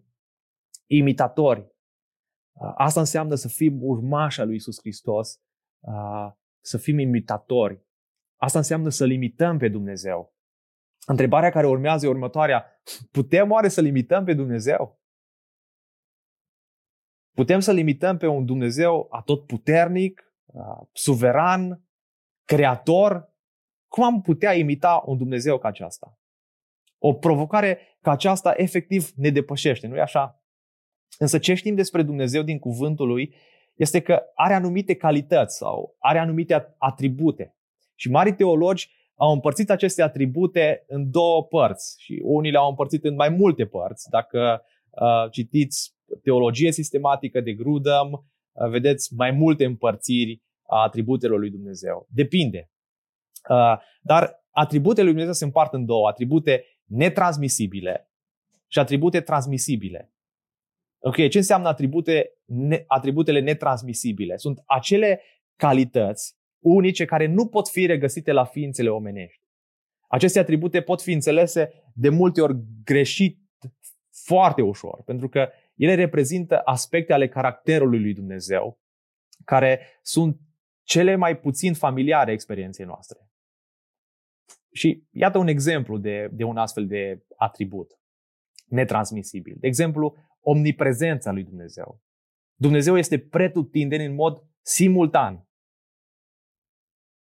imitatori. 0.86 1.60
Uh, 2.52 2.72
asta 2.76 3.00
înseamnă 3.00 3.34
să 3.34 3.48
fim 3.48 3.82
urmași 3.82 4.40
al 4.40 4.46
lui 4.46 4.56
Isus 4.56 4.78
Hristos, 4.80 5.40
uh, 5.80 6.32
să 6.60 6.78
fim 6.78 6.98
imitatori. 6.98 7.86
Asta 8.36 8.58
înseamnă 8.58 8.88
să 8.88 9.04
limităm 9.04 9.58
pe 9.58 9.68
Dumnezeu. 9.68 10.34
Întrebarea 11.06 11.50
care 11.50 11.66
urmează 11.66 12.06
e 12.06 12.08
următoarea. 12.08 12.82
Putem 13.10 13.50
oare 13.50 13.68
să 13.68 13.80
limităm 13.80 14.24
pe 14.24 14.34
Dumnezeu? 14.34 14.97
Putem 17.38 17.60
să 17.60 17.72
limităm 17.72 18.16
pe 18.16 18.26
un 18.26 18.44
Dumnezeu 18.44 19.06
atotputernic, 19.10 20.34
uh, 20.46 20.62
suveran, 20.92 21.82
creator, 22.44 23.32
Cum 23.88 24.04
am 24.04 24.20
putea 24.22 24.54
imita 24.54 25.02
un 25.06 25.16
Dumnezeu 25.16 25.58
ca 25.58 25.68
aceasta? 25.68 26.18
O 26.98 27.12
provocare 27.12 27.78
ca 28.00 28.10
aceasta 28.10 28.52
efectiv 28.56 29.10
ne 29.16 29.30
depășește, 29.30 29.86
nu-i 29.86 30.00
așa? 30.00 30.42
Însă 31.18 31.38
ce 31.38 31.54
știm 31.54 31.74
despre 31.74 32.02
Dumnezeu 32.02 32.42
din 32.42 32.58
cuvântul 32.58 33.06
lui 33.06 33.34
este 33.74 34.00
că 34.00 34.22
are 34.34 34.54
anumite 34.54 34.94
calități 34.94 35.56
sau 35.56 35.96
are 35.98 36.18
anumite 36.18 36.74
atribute. 36.78 37.56
Și 37.94 38.10
mari 38.10 38.34
teologi 38.34 38.90
au 39.14 39.32
împărțit 39.32 39.70
aceste 39.70 40.02
atribute 40.02 40.84
în 40.86 41.10
două 41.10 41.44
părți 41.44 42.02
și 42.02 42.20
unii 42.22 42.50
le-au 42.50 42.68
împărțit 42.68 43.04
în 43.04 43.14
mai 43.14 43.28
multe 43.28 43.66
părți. 43.66 44.08
Dacă 44.10 44.62
uh, 44.90 45.30
citiți 45.30 45.97
teologie 46.22 46.72
sistematică 46.72 47.40
de 47.40 47.52
Grudem, 47.52 48.12
uh, 48.12 48.68
vedeți 48.68 49.14
mai 49.14 49.30
multe 49.30 49.64
împărțiri 49.64 50.42
a 50.62 50.82
atributelor 50.82 51.38
lui 51.38 51.50
Dumnezeu. 51.50 52.06
Depinde. 52.10 52.70
Uh, 53.48 53.76
dar 54.00 54.44
atributele 54.50 55.02
lui 55.02 55.12
Dumnezeu 55.12 55.32
se 55.32 55.44
împart 55.44 55.72
în 55.72 55.84
două. 55.84 56.08
Atribute 56.08 56.64
netransmisibile 56.84 58.10
și 58.66 58.78
atribute 58.78 59.20
transmisibile. 59.20 60.12
Ok, 60.98 61.14
ce 61.14 61.38
înseamnă 61.38 61.68
atribute, 61.68 62.30
ne, 62.44 62.84
atributele 62.86 63.40
netransmisibile? 63.40 64.36
Sunt 64.36 64.62
acele 64.66 65.20
calități 65.56 66.36
unice 66.58 67.04
care 67.04 67.26
nu 67.26 67.46
pot 67.46 67.68
fi 67.68 67.86
regăsite 67.86 68.32
la 68.32 68.44
ființele 68.44 68.88
omenești. 68.88 69.42
Aceste 70.08 70.38
atribute 70.38 70.80
pot 70.80 71.02
fi 71.02 71.12
înțelese 71.12 71.72
de 71.94 72.08
multe 72.08 72.40
ori 72.40 72.56
greșit 72.84 73.38
foarte 74.10 74.62
ușor, 74.62 75.02
pentru 75.04 75.28
că 75.28 75.48
ele 75.78 75.94
reprezintă 75.94 76.60
aspecte 76.64 77.12
ale 77.12 77.28
caracterului 77.28 78.00
lui 78.00 78.14
Dumnezeu, 78.14 78.80
care 79.44 79.80
sunt 80.02 80.40
cele 80.82 81.14
mai 81.14 81.38
puțin 81.38 81.74
familiare 81.74 82.32
experienței 82.32 82.84
noastre. 82.84 83.18
Și 84.72 85.06
iată 85.10 85.38
un 85.38 85.46
exemplu 85.46 85.98
de, 85.98 86.28
de 86.32 86.44
un 86.44 86.56
astfel 86.56 86.86
de 86.86 87.24
atribut 87.36 87.98
netransmisibil. 88.66 89.56
De 89.58 89.66
exemplu, 89.66 90.14
omniprezența 90.40 91.32
lui 91.32 91.44
Dumnezeu. 91.44 92.02
Dumnezeu 92.54 92.96
este 92.96 93.18
pretutindeni 93.18 94.04
în 94.04 94.14
mod 94.14 94.44
simultan. 94.60 95.48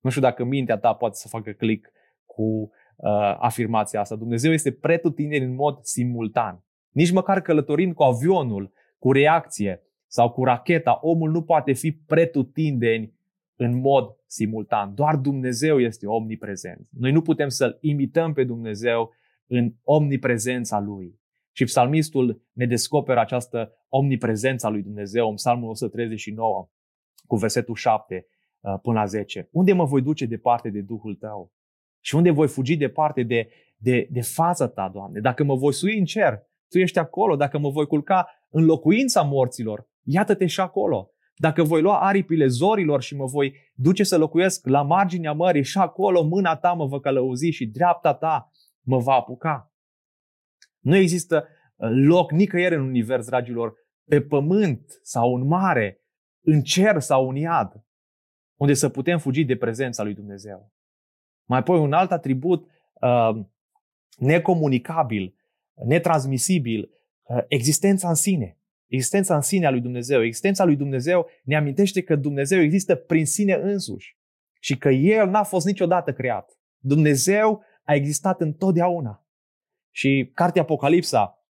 Nu 0.00 0.10
știu 0.10 0.22
dacă 0.22 0.44
mintea 0.44 0.78
ta 0.78 0.94
poate 0.94 1.14
să 1.16 1.28
facă 1.28 1.52
click 1.52 1.92
cu 2.24 2.42
uh, 2.42 3.36
afirmația 3.38 4.00
asta. 4.00 4.16
Dumnezeu 4.16 4.52
este 4.52 4.72
pretutindeni 4.72 5.44
în 5.44 5.54
mod 5.54 5.84
simultan. 5.84 6.64
Nici 6.90 7.10
măcar 7.10 7.40
călătorind 7.40 7.94
cu 7.94 8.02
avionul, 8.02 8.72
cu 8.98 9.12
reacție 9.12 9.82
sau 10.06 10.30
cu 10.30 10.44
racheta, 10.44 10.98
omul 11.02 11.30
nu 11.30 11.42
poate 11.42 11.72
fi 11.72 11.92
pretutindeni 11.92 13.14
în 13.56 13.80
mod 13.80 14.16
simultan. 14.26 14.94
Doar 14.94 15.16
Dumnezeu 15.16 15.80
este 15.80 16.06
omniprezent. 16.06 16.88
Noi 16.90 17.12
nu 17.12 17.22
putem 17.22 17.48
să-L 17.48 17.78
imităm 17.80 18.32
pe 18.32 18.44
Dumnezeu 18.44 19.10
în 19.46 19.74
omniprezența 19.82 20.80
Lui. 20.80 21.18
Și 21.52 21.64
psalmistul 21.64 22.42
ne 22.52 22.66
descoperă 22.66 23.20
această 23.20 23.72
omniprezență 23.88 24.66
a 24.66 24.70
lui 24.70 24.82
Dumnezeu 24.82 25.28
în 25.28 25.34
psalmul 25.34 25.68
139 25.68 26.68
cu 27.26 27.36
versetul 27.36 27.74
7 27.74 28.26
uh, 28.60 28.74
până 28.82 28.98
la 28.98 29.04
10. 29.04 29.48
Unde 29.52 29.72
mă 29.72 29.84
voi 29.84 30.02
duce 30.02 30.26
departe 30.26 30.70
de 30.70 30.80
Duhul 30.80 31.14
tău? 31.14 31.52
Și 32.00 32.14
unde 32.14 32.30
voi 32.30 32.48
fugi 32.48 32.76
departe 32.76 33.22
de, 33.22 33.48
de, 33.76 34.08
de 34.10 34.20
fața 34.20 34.68
ta, 34.68 34.90
Doamne? 34.92 35.20
Dacă 35.20 35.44
mă 35.44 35.54
voi 35.54 35.72
sui 35.72 35.98
în 35.98 36.04
cer, 36.04 36.42
Tu 36.70 36.78
ești 36.78 36.98
acolo. 36.98 37.36
Dacă 37.36 37.58
mă 37.58 37.70
voi 37.70 37.86
culca 37.86 38.28
în 38.48 38.64
locuința 38.64 39.22
morților, 39.22 39.88
iată-te 40.02 40.46
și 40.46 40.60
acolo. 40.60 41.10
Dacă 41.34 41.62
voi 41.62 41.80
lua 41.80 42.00
aripile 42.00 42.46
zorilor 42.46 43.02
și 43.02 43.16
mă 43.16 43.24
voi 43.24 43.54
duce 43.74 44.02
să 44.02 44.18
locuiesc 44.18 44.66
la 44.66 44.82
marginea 44.82 45.32
mării 45.32 45.64
și 45.64 45.78
acolo 45.78 46.22
mâna 46.22 46.56
ta 46.56 46.72
mă 46.72 46.86
va 46.86 47.00
călăuzi 47.00 47.50
și 47.50 47.66
dreapta 47.66 48.14
ta 48.14 48.50
mă 48.80 48.98
va 48.98 49.12
apuca. 49.12 49.72
Nu 50.80 50.96
există 50.96 51.46
uh, 51.76 51.88
loc 51.92 52.30
nicăieri 52.30 52.74
în 52.74 52.80
univers, 52.80 53.26
dragilor, 53.26 53.74
pe 54.04 54.20
pământ 54.20 55.00
sau 55.02 55.34
în 55.34 55.46
mare, 55.46 56.04
în 56.40 56.62
cer 56.62 57.00
sau 57.00 57.28
în 57.28 57.36
iad, 57.36 57.84
unde 58.60 58.74
să 58.74 58.88
putem 58.88 59.18
fugi 59.18 59.44
de 59.44 59.56
prezența 59.56 60.02
lui 60.02 60.14
Dumnezeu. 60.14 60.72
Mai 61.44 61.58
apoi 61.58 61.78
un 61.78 61.92
alt 61.92 62.10
atribut 62.10 62.66
uh, 63.00 63.44
necomunicabil, 64.16 65.34
netransmisibil, 65.84 66.90
uh, 67.22 67.38
existența 67.48 68.08
în 68.08 68.14
sine. 68.14 68.58
Existența 68.86 69.34
în 69.34 69.40
sine 69.40 69.66
a 69.66 69.70
lui 69.70 69.80
Dumnezeu. 69.80 70.24
Existența 70.24 70.64
lui 70.64 70.76
Dumnezeu 70.76 71.26
ne 71.44 71.56
amintește 71.56 72.02
că 72.02 72.16
Dumnezeu 72.16 72.60
există 72.60 72.94
prin 72.94 73.26
sine 73.26 73.54
însuși 73.54 74.18
și 74.60 74.76
că 74.76 74.88
El 74.88 75.28
n-a 75.28 75.42
fost 75.42 75.66
niciodată 75.66 76.12
creat. 76.12 76.58
Dumnezeu 76.78 77.62
a 77.84 77.94
existat 77.94 78.40
întotdeauna. 78.40 79.24
Și 79.90 80.30
cartea 80.34 80.62
Apocalipsa 80.62 81.44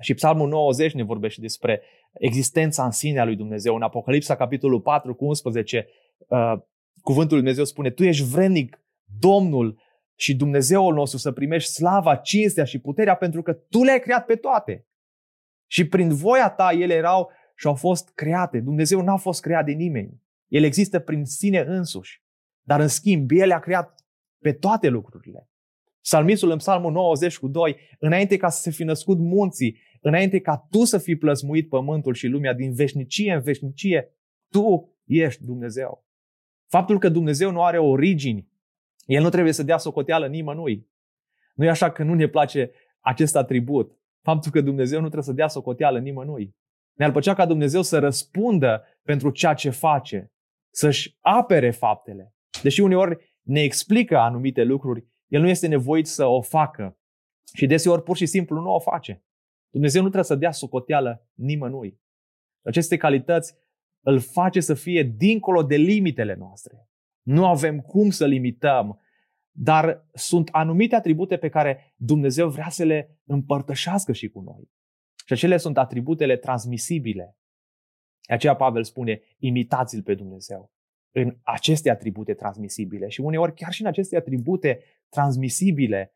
și 0.00 0.14
Psalmul 0.14 0.48
90 0.48 0.92
ne 0.92 1.02
vorbește 1.02 1.40
despre 1.40 1.82
existența 2.12 2.84
în 2.84 2.90
sine 2.90 3.20
a 3.20 3.24
lui 3.24 3.36
Dumnezeu. 3.36 3.74
În 3.74 3.82
Apocalipsa, 3.82 4.36
capitolul 4.36 4.80
4 4.80 5.14
cu 5.14 5.24
11, 5.24 5.88
uh, 6.28 6.52
cuvântul 7.00 7.36
lui 7.36 7.42
Dumnezeu 7.42 7.64
spune, 7.64 7.90
Tu 7.90 8.04
ești 8.04 8.24
vrednic, 8.24 8.80
Domnul 9.18 9.78
și 10.14 10.36
Dumnezeul 10.36 10.94
nostru, 10.94 11.18
să 11.18 11.32
primești 11.32 11.70
slava, 11.70 12.16
cinstea 12.16 12.64
și 12.64 12.78
puterea 12.78 13.14
pentru 13.14 13.42
că 13.42 13.52
Tu 13.52 13.82
le-ai 13.82 14.00
creat 14.00 14.24
pe 14.26 14.34
toate. 14.34 14.86
Și 15.66 15.88
prin 15.88 16.14
voia 16.14 16.50
Ta 16.50 16.72
ele 16.72 16.94
erau 16.94 17.30
și 17.56 17.66
au 17.66 17.74
fost 17.74 18.10
create. 18.14 18.60
Dumnezeu 18.60 19.00
n-a 19.00 19.16
fost 19.16 19.40
creat 19.40 19.64
de 19.64 19.72
nimeni. 19.72 20.22
El 20.46 20.64
există 20.64 20.98
prin 20.98 21.24
sine 21.24 21.60
însuși. 21.60 22.22
Dar 22.62 22.80
în 22.80 22.88
schimb, 22.88 23.30
El 23.30 23.52
a 23.52 23.58
creat 23.58 24.04
pe 24.38 24.52
toate 24.52 24.88
lucrurile. 24.88 25.48
Psalmistul 26.02 26.50
în 26.50 26.56
psalmul 26.56 26.92
90 26.92 27.38
cu 27.38 27.48
2, 27.48 27.76
înainte 27.98 28.36
ca 28.36 28.48
să 28.48 28.60
se 28.60 28.70
fi 28.70 28.84
născut 28.84 29.18
munții, 29.18 29.78
înainte 30.00 30.40
ca 30.40 30.66
tu 30.70 30.84
să 30.84 30.98
fii 30.98 31.16
plăsmuit 31.16 31.68
pământul 31.68 32.14
și 32.14 32.26
lumea 32.26 32.52
din 32.52 32.72
veșnicie 32.72 33.32
în 33.32 33.40
veșnicie, 33.40 34.16
tu 34.48 34.96
ești 35.04 35.44
Dumnezeu. 35.44 36.06
Faptul 36.66 36.98
că 36.98 37.08
Dumnezeu 37.08 37.50
nu 37.50 37.62
are 37.62 37.78
origini, 37.78 38.48
El 39.04 39.22
nu 39.22 39.28
trebuie 39.28 39.52
să 39.52 39.62
dea 39.62 39.78
socoteală 39.78 40.26
nimănui. 40.26 40.90
Nu 41.54 41.64
e 41.64 41.68
așa 41.68 41.90
că 41.90 42.02
nu 42.02 42.14
ne 42.14 42.26
place 42.26 42.70
acest 43.00 43.36
atribut. 43.36 43.98
Faptul 44.22 44.50
că 44.50 44.60
Dumnezeu 44.60 44.98
nu 44.98 45.04
trebuie 45.04 45.24
să 45.24 45.32
dea 45.32 45.48
socoteală 45.48 45.98
nimănui. 45.98 46.56
Ne-ar 46.92 47.10
plăcea 47.10 47.34
ca 47.34 47.46
Dumnezeu 47.46 47.82
să 47.82 47.98
răspundă 47.98 48.84
pentru 49.02 49.30
ceea 49.30 49.54
ce 49.54 49.70
face, 49.70 50.32
să-și 50.70 51.16
apere 51.20 51.70
faptele. 51.70 52.34
Deși 52.62 52.80
uneori 52.80 53.38
ne 53.40 53.62
explică 53.62 54.18
anumite 54.18 54.62
lucruri, 54.62 55.06
el 55.26 55.40
nu 55.40 55.48
este 55.48 55.66
nevoit 55.66 56.06
să 56.06 56.26
o 56.26 56.40
facă. 56.40 56.98
Și 57.54 57.66
deseori 57.66 58.02
pur 58.02 58.16
și 58.16 58.26
simplu 58.26 58.60
nu 58.60 58.74
o 58.74 58.78
face. 58.78 59.24
Dumnezeu 59.70 60.02
nu 60.02 60.08
trebuie 60.08 60.28
să 60.28 60.36
dea 60.36 60.50
socoteală 60.50 61.28
nimănui. 61.34 62.00
Aceste 62.64 62.96
calități 62.96 63.54
îl 64.04 64.18
face 64.18 64.60
să 64.60 64.74
fie 64.74 65.02
dincolo 65.02 65.62
de 65.62 65.76
limitele 65.76 66.34
noastre. 66.34 66.88
Nu 67.22 67.46
avem 67.46 67.80
cum 67.80 68.10
să 68.10 68.26
limităm, 68.26 69.00
dar 69.50 70.06
sunt 70.12 70.48
anumite 70.48 70.94
atribute 70.94 71.36
pe 71.36 71.48
care 71.48 71.94
Dumnezeu 71.96 72.48
vrea 72.48 72.68
să 72.68 72.84
le 72.84 73.18
împărtășească 73.24 74.12
și 74.12 74.28
cu 74.28 74.40
noi. 74.40 74.70
Și 75.26 75.32
acele 75.32 75.56
sunt 75.56 75.78
atributele 75.78 76.36
transmisibile. 76.36 77.36
Aceea 78.22 78.56
Pavel 78.56 78.84
spune, 78.84 79.20
imitați-l 79.38 80.02
pe 80.02 80.14
Dumnezeu 80.14 80.72
în 81.14 81.36
aceste 81.42 81.90
atribute 81.90 82.34
transmisibile 82.34 83.08
și 83.08 83.20
uneori 83.20 83.54
chiar 83.54 83.72
și 83.72 83.80
în 83.80 83.86
aceste 83.86 84.16
atribute 84.16 84.80
transmisibile 85.08 86.14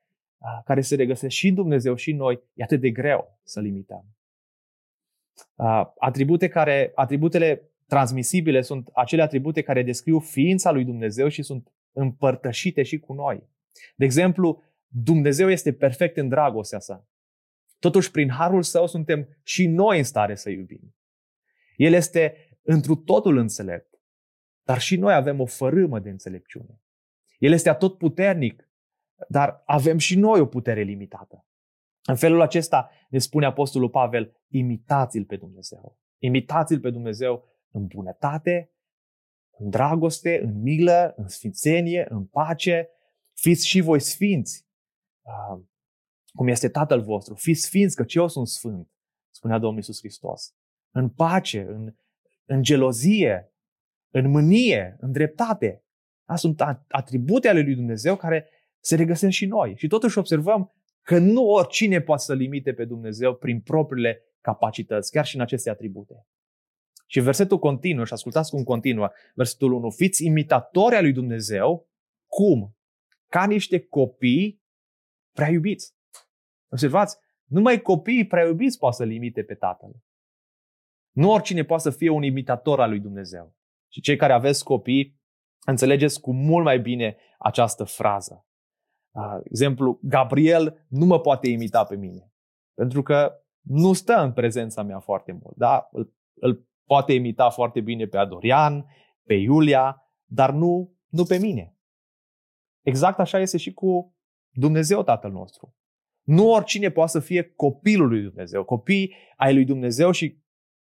care 0.64 0.80
se 0.80 0.96
regăsesc 0.96 1.34
și 1.34 1.48
în 1.48 1.54
Dumnezeu 1.54 1.94
și 1.94 2.10
în 2.10 2.16
noi, 2.16 2.42
e 2.54 2.62
atât 2.62 2.80
de 2.80 2.90
greu 2.90 3.40
să 3.42 3.60
limităm. 3.60 4.04
Atribute 5.98 6.48
care, 6.48 6.92
atributele 6.94 7.70
transmisibile 7.86 8.60
sunt 8.60 8.88
acele 8.94 9.22
atribute 9.22 9.62
care 9.62 9.82
descriu 9.82 10.18
ființa 10.18 10.70
lui 10.70 10.84
Dumnezeu 10.84 11.28
și 11.28 11.42
sunt 11.42 11.72
împărtășite 11.92 12.82
și 12.82 12.98
cu 12.98 13.12
noi. 13.12 13.48
De 13.96 14.04
exemplu, 14.04 14.62
Dumnezeu 14.86 15.50
este 15.50 15.72
perfect 15.72 16.16
în 16.16 16.28
dragostea 16.28 16.78
sa. 16.78 17.08
Totuși, 17.78 18.10
prin 18.10 18.30
harul 18.30 18.62
său 18.62 18.86
suntem 18.86 19.28
și 19.42 19.66
noi 19.66 19.98
în 19.98 20.04
stare 20.04 20.34
să 20.34 20.50
iubim. 20.50 20.94
El 21.76 21.92
este 21.92 22.36
întru 22.62 22.94
totul 22.94 23.36
înțelept. 23.36 24.00
Dar 24.62 24.80
și 24.80 24.96
noi 24.96 25.14
avem 25.14 25.40
o 25.40 25.46
fărâmă 25.46 25.98
de 25.98 26.10
înțelepciune. 26.10 26.80
El 27.38 27.52
este 27.52 27.68
atot 27.68 27.98
puternic, 27.98 28.68
dar 29.28 29.62
avem 29.66 29.98
și 29.98 30.18
noi 30.18 30.40
o 30.40 30.46
putere 30.46 30.82
limitată. 30.82 31.46
În 32.02 32.16
felul 32.16 32.40
acesta 32.40 32.90
ne 33.08 33.18
spune 33.18 33.46
Apostolul 33.46 33.90
Pavel, 33.90 34.36
imitați-l 34.48 35.24
pe 35.24 35.36
Dumnezeu. 35.36 35.98
Imitați-l 36.18 36.80
pe 36.80 36.90
Dumnezeu 36.90 37.44
în 37.70 37.86
bunătate, 37.86 38.70
în 39.58 39.70
dragoste, 39.70 40.40
în 40.42 40.60
milă, 40.60 41.14
în 41.16 41.28
sfințenie, 41.28 42.06
în 42.08 42.24
pace. 42.24 42.88
Fiți 43.32 43.66
și 43.66 43.80
voi 43.80 44.00
sfinți, 44.00 44.66
ah, 45.22 45.60
cum 46.32 46.48
este 46.48 46.68
Tatăl 46.68 47.02
vostru. 47.02 47.34
Fiți 47.34 47.62
sfinți, 47.62 47.96
că 47.96 48.04
eu 48.08 48.28
sunt 48.28 48.48
sfânt, 48.48 48.90
spunea 49.30 49.58
Domnul 49.58 49.76
Iisus 49.76 49.98
Hristos. 49.98 50.54
În 50.90 51.08
pace, 51.08 51.60
în, 51.60 51.94
în 52.44 52.62
gelozie, 52.62 53.52
în 54.10 54.30
mânie, 54.30 54.96
în 55.00 55.12
dreptate. 55.12 55.84
Da? 56.24 56.36
Sunt 56.36 56.60
atribute 56.88 57.48
ale 57.48 57.60
lui 57.60 57.74
Dumnezeu 57.74 58.16
care 58.16 58.48
se 58.80 58.96
regăsesc 58.96 59.32
și 59.32 59.46
noi. 59.46 59.76
Și 59.76 59.86
totuși 59.86 60.18
observăm 60.18 60.72
că 61.02 61.18
nu 61.18 61.42
oricine 61.42 62.00
poate 62.00 62.22
să 62.22 62.34
limite 62.34 62.72
pe 62.72 62.84
Dumnezeu 62.84 63.34
prin 63.34 63.60
propriile 63.60 64.22
capacități, 64.40 65.10
chiar 65.10 65.24
și 65.24 65.36
în 65.36 65.40
aceste 65.40 65.70
atribute. 65.70 66.26
Și 67.06 67.20
versetul 67.20 67.58
continuă, 67.58 68.04
și 68.04 68.12
ascultați 68.12 68.50
cum 68.50 68.62
continuă, 68.62 69.10
versetul 69.34 69.72
1, 69.72 69.90
fiți 69.90 70.24
imitatori 70.24 70.94
al 70.94 71.02
lui 71.02 71.12
Dumnezeu, 71.12 71.88
cum? 72.26 72.76
Ca 73.28 73.46
niște 73.46 73.80
copii 73.80 74.62
prea 75.32 75.48
iubiți. 75.48 75.94
Observați, 76.72 77.16
numai 77.44 77.82
copiii 77.82 78.26
prea 78.26 78.46
iubiți 78.46 78.78
poate 78.78 78.96
să 78.96 79.04
limite 79.04 79.42
pe 79.42 79.54
Tatăl. 79.54 79.90
Nu 81.10 81.30
oricine 81.32 81.64
poate 81.64 81.82
să 81.82 81.90
fie 81.90 82.10
un 82.10 82.22
imitator 82.22 82.80
al 82.80 82.88
lui 82.88 83.00
Dumnezeu. 83.00 83.54
Și 83.92 84.00
cei 84.00 84.16
care 84.16 84.32
aveți 84.32 84.64
copii, 84.64 85.20
înțelegeți 85.66 86.20
cu 86.20 86.32
mult 86.32 86.64
mai 86.64 86.80
bine 86.80 87.16
această 87.38 87.84
frază. 87.84 88.46
Uh, 89.10 89.40
exemplu, 89.44 89.98
Gabriel 90.02 90.86
nu 90.88 91.06
mă 91.06 91.20
poate 91.20 91.48
imita 91.48 91.84
pe 91.84 91.96
mine. 91.96 92.32
Pentru 92.74 93.02
că 93.02 93.40
nu 93.60 93.92
stă 93.92 94.12
în 94.12 94.32
prezența 94.32 94.82
mea 94.82 95.00
foarte 95.00 95.32
mult. 95.32 95.56
Da? 95.56 95.88
Îl, 95.92 96.14
îl 96.34 96.68
poate 96.86 97.12
imita 97.12 97.50
foarte 97.50 97.80
bine 97.80 98.06
pe 98.06 98.16
Adorian, 98.16 98.86
pe 99.22 99.34
Iulia, 99.34 100.10
dar 100.24 100.50
nu, 100.50 100.96
nu 101.08 101.24
pe 101.24 101.38
mine. 101.38 101.76
Exact 102.82 103.18
așa 103.18 103.38
este 103.38 103.56
și 103.56 103.72
cu 103.72 104.14
Dumnezeu 104.50 105.02
Tatăl 105.02 105.30
nostru. 105.30 105.74
Nu 106.22 106.50
oricine 106.50 106.90
poate 106.90 107.10
să 107.10 107.20
fie 107.20 107.42
copilul 107.42 108.08
lui 108.08 108.22
Dumnezeu. 108.22 108.64
Copii 108.64 109.14
ai 109.36 109.54
lui 109.54 109.64
Dumnezeu 109.64 110.10
și 110.10 110.38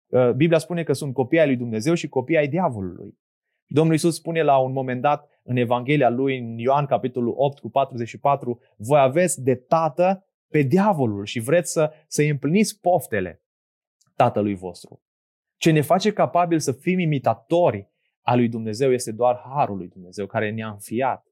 uh, 0.08 0.32
Biblia 0.32 0.58
spune 0.58 0.84
că 0.84 0.94
sunt 0.94 1.14
copii 1.14 1.40
ai 1.40 1.46
lui 1.46 1.56
Dumnezeu 1.56 1.94
și 1.94 2.08
copii 2.08 2.38
ai 2.38 2.48
diavolului. 2.48 3.18
Domnul 3.68 3.94
Iisus 3.94 4.16
spune 4.16 4.42
la 4.42 4.58
un 4.58 4.72
moment 4.72 5.02
dat 5.02 5.30
în 5.44 5.56
Evanghelia 5.56 6.10
lui, 6.10 6.38
în 6.38 6.58
Ioan 6.58 6.86
capitolul 6.86 7.34
8 7.38 7.60
cu 7.60 7.70
44, 7.70 8.60
voi 8.78 9.00
aveți 9.00 9.44
de 9.44 9.56
tată 9.56 10.28
pe 10.48 10.62
diavolul 10.62 11.26
și 11.26 11.40
vreți 11.40 11.72
să, 11.72 11.92
să 12.08 12.22
împliniți 12.22 12.80
poftele 12.80 13.44
tatălui 14.16 14.56
vostru. 14.56 15.05
Ce 15.66 15.72
ne 15.72 15.82
face 15.82 16.14
capabil 16.14 16.60
să 16.60 16.72
fim 16.72 17.00
imitatori 17.00 17.90
a 18.22 18.36
lui 18.36 18.50
Dumnezeu 18.50 18.92
este 18.92 19.12
doar 19.12 19.42
harul 19.46 19.78
lui 19.78 19.88
Dumnezeu 19.88 20.26
care 20.26 20.52
ne-a 20.52 20.70
înfiat 20.70 21.28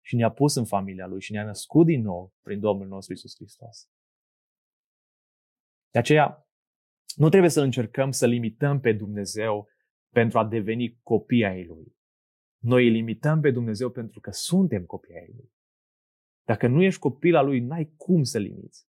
și 0.00 0.16
ne-a 0.16 0.30
pus 0.30 0.54
în 0.54 0.64
familia 0.64 1.06
lui 1.06 1.20
și 1.20 1.32
ne-a 1.32 1.44
născut 1.44 1.86
din 1.86 2.02
nou 2.02 2.34
prin 2.42 2.60
Domnul 2.60 2.86
nostru 2.86 3.12
Isus 3.12 3.34
Hristos. 3.36 3.88
De 5.90 5.98
aceea, 5.98 6.48
nu 7.16 7.28
trebuie 7.28 7.50
să 7.50 7.60
încercăm 7.60 8.10
să 8.10 8.26
limităm 8.26 8.80
pe 8.80 8.92
Dumnezeu 8.92 9.68
pentru 10.12 10.38
a 10.38 10.44
deveni 10.44 10.98
copii 11.02 11.44
ai 11.44 11.64
Lui. 11.64 11.96
Noi 12.58 12.86
îl 12.86 12.92
limităm 12.92 13.40
pe 13.40 13.50
Dumnezeu 13.50 13.90
pentru 13.90 14.20
că 14.20 14.30
suntem 14.30 14.84
copii 14.84 15.14
ai 15.14 15.32
Lui. 15.36 15.52
Dacă 16.44 16.66
nu 16.66 16.82
ești 16.82 17.00
copil 17.00 17.36
al 17.36 17.46
Lui, 17.46 17.60
n-ai 17.60 17.92
cum 17.96 18.22
să 18.22 18.38
limiți. 18.38 18.88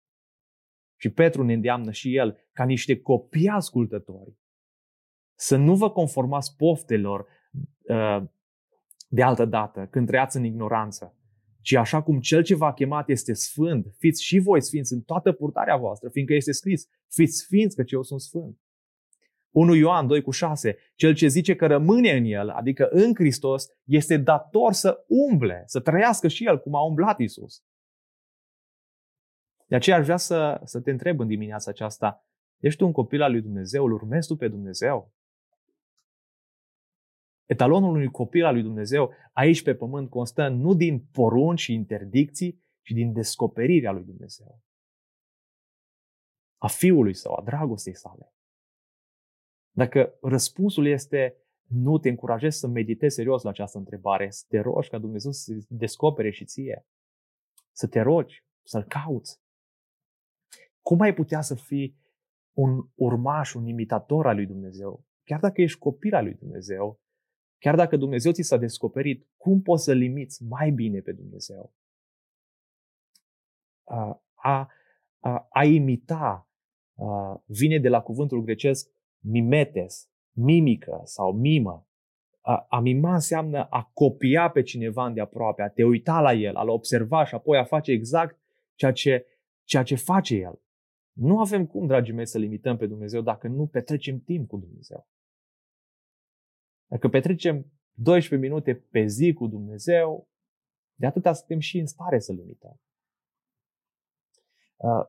Și 1.00 1.10
Petru 1.10 1.44
ne 1.44 1.54
îndeamnă 1.54 1.92
și 1.92 2.16
el 2.16 2.50
ca 2.52 2.66
niște 2.66 3.02
copii 3.02 3.48
ascultători 3.48 4.40
să 5.42 5.56
nu 5.56 5.76
vă 5.76 5.92
conformați 5.92 6.56
poftelor 6.56 7.26
uh, 7.82 8.24
de 9.08 9.24
altă 9.24 9.46
dată, 9.46 9.88
când 9.92 10.08
trăiați 10.08 10.38
în 10.38 10.44
ignoranță, 10.44 11.16
ci 11.62 11.74
așa 11.74 12.02
cum 12.02 12.20
cel 12.20 12.44
ce 12.44 12.56
v-a 12.56 12.74
chemat 12.74 13.10
este 13.10 13.34
sfânt, 13.34 13.94
fiți 13.98 14.24
și 14.24 14.40
voi 14.40 14.62
sfinți 14.62 14.94
în 14.94 15.02
toată 15.02 15.32
purtarea 15.32 15.78
voastră, 15.78 16.10
fiindcă 16.10 16.34
este 16.34 16.52
scris, 16.52 16.88
fiți 17.08 17.38
sfinți 17.38 17.76
că 17.76 17.84
eu 17.86 18.04
sunt 18.04 18.22
sfânt. 18.22 18.58
1 19.52 19.74
Ioan 19.74 20.08
2 20.08 20.22
cu 20.22 20.32
6, 20.32 20.78
cel 20.96 21.14
ce 21.14 21.28
zice 21.28 21.56
că 21.56 21.68
rămâne 21.68 22.12
în 22.12 22.24
el, 22.26 22.50
adică 22.50 22.88
în 22.92 23.16
Hristos, 23.16 23.68
este 23.84 24.18
dator 24.18 24.74
să 24.74 25.06
umble, 25.08 25.64
să 25.66 25.80
trăiască 25.80 26.28
și 26.28 26.46
el 26.46 26.60
cum 26.60 26.76
a 26.76 26.82
umblat 26.82 27.20
Isus. 27.20 27.64
De 29.68 29.76
aceea 29.76 29.98
aș 29.98 30.04
vrea 30.04 30.18
să, 30.18 30.62
să 30.64 30.80
te 30.80 30.92
întreb 30.92 31.20
în 31.20 31.28
dimineața 31.28 31.72
aceasta, 31.72 32.26
ești 32.60 32.84
un 32.84 32.92
copil 32.92 33.22
al 33.22 33.32
lui 33.32 33.42
Dumnezeu, 33.42 33.86
îl 33.86 33.92
urmezi 33.92 34.28
tu 34.28 34.36
pe 34.36 34.48
Dumnezeu? 34.48 35.14
Etalonul 37.52 37.90
unui 37.90 38.12
copil 38.12 38.46
al 38.46 38.54
lui 38.54 38.64
Dumnezeu 38.64 39.14
aici 39.34 39.64
pe 39.64 39.76
pământ 39.76 40.10
constă 40.10 40.48
nu 40.48 40.74
din 40.74 41.00
porunci 41.00 41.60
și 41.60 41.74
interdicții, 41.74 42.64
ci 42.82 42.90
din 42.90 43.14
descoperirea 43.14 43.92
lui 43.92 44.04
Dumnezeu. 44.04 44.62
A 46.58 46.68
fiului 46.68 47.14
său, 47.14 47.34
a 47.34 47.42
dragostei 47.44 47.96
sale. 47.96 48.34
Dacă 49.72 50.18
răspunsul 50.22 50.86
este 50.86 51.36
nu, 51.68 51.98
te 51.98 52.10
încurajez 52.10 52.56
să 52.56 52.68
meditezi 52.68 53.16
serios 53.16 53.44
la 53.44 53.50
această 53.50 53.78
întrebare, 53.78 54.30
să 54.30 54.46
te 54.48 54.60
rogi 54.60 54.90
ca 54.90 54.98
Dumnezeu 54.98 55.32
să 55.32 55.42
se 55.42 55.66
descopere 55.70 56.30
și 56.30 56.46
ție, 56.46 56.86
să 57.72 57.88
te 57.88 58.02
rogi, 58.02 58.46
să-L 58.64 58.84
cauți. 58.84 59.42
Cum 60.82 61.00
ai 61.00 61.14
putea 61.14 61.42
să 61.42 61.56
fii 61.56 61.98
un 62.58 62.90
urmaș, 62.96 63.54
un 63.54 63.68
imitator 63.68 64.28
al 64.28 64.36
lui 64.36 64.46
Dumnezeu? 64.46 65.06
Chiar 65.24 65.40
dacă 65.40 65.62
ești 65.62 65.80
copil 65.80 66.14
al 66.14 66.24
lui 66.24 66.34
Dumnezeu, 66.34 67.01
Chiar 67.62 67.76
dacă 67.76 67.98
Dumnezeu 67.98 68.32
ți 68.32 68.42
s-a 68.42 68.58
descoperit, 68.58 69.28
cum 69.38 69.62
poți 69.62 69.84
să 69.84 69.94
limiți 69.94 70.44
mai 70.44 70.72
bine 70.72 71.00
pe 71.00 71.12
Dumnezeu? 71.12 71.74
A, 73.84 74.24
a, 74.34 74.68
a, 75.20 75.48
a 75.50 75.64
imita 75.64 76.50
a, 76.96 77.44
vine 77.46 77.80
de 77.80 77.90
la 77.90 78.02
cuvântul 78.02 78.44
grecesc 78.44 78.90
mimetes, 79.20 80.10
mimică 80.32 81.02
sau 81.04 81.32
mimă. 81.32 81.88
A, 82.42 82.66
a 82.70 82.80
mima 82.80 83.14
înseamnă 83.14 83.64
a 83.70 83.92
copia 83.94 84.50
pe 84.50 84.62
cineva 84.62 85.10
de 85.10 85.22
aproape, 85.22 85.62
a 85.62 85.70
te 85.70 85.84
uita 85.84 86.20
la 86.20 86.34
el, 86.34 86.56
a-l 86.56 86.70
observa 86.70 87.26
și 87.26 87.36
apoi 87.36 87.58
a 87.58 87.64
face 87.64 87.92
exact 87.92 88.40
ceea 88.76 88.92
ce, 88.92 89.26
ceea 89.64 89.84
ce 89.84 89.96
face 89.96 90.36
el. 90.36 90.62
Nu 91.12 91.40
avem 91.40 91.66
cum, 91.66 91.88
dragii 91.88 92.14
mei, 92.14 92.28
să 92.28 92.38
limităm 92.38 92.78
pe 92.78 92.86
Dumnezeu 92.86 93.22
dacă 93.22 93.48
nu 93.48 93.68
petrecem 93.68 94.20
timp 94.20 94.48
cu 94.48 94.58
Dumnezeu. 94.58 95.08
Dacă 96.92 97.08
petrecem 97.10 97.72
12 97.92 98.50
minute 98.50 98.76
pe 98.76 99.06
zi 99.06 99.34
cu 99.34 99.48
Dumnezeu, 99.48 100.30
de 100.94 101.06
atâta 101.06 101.34
suntem 101.34 101.60
și 101.60 101.78
în 101.80 101.86
stare 101.86 102.20
să 102.20 102.32
limităm. 102.32 102.80
Uh, 104.76 105.06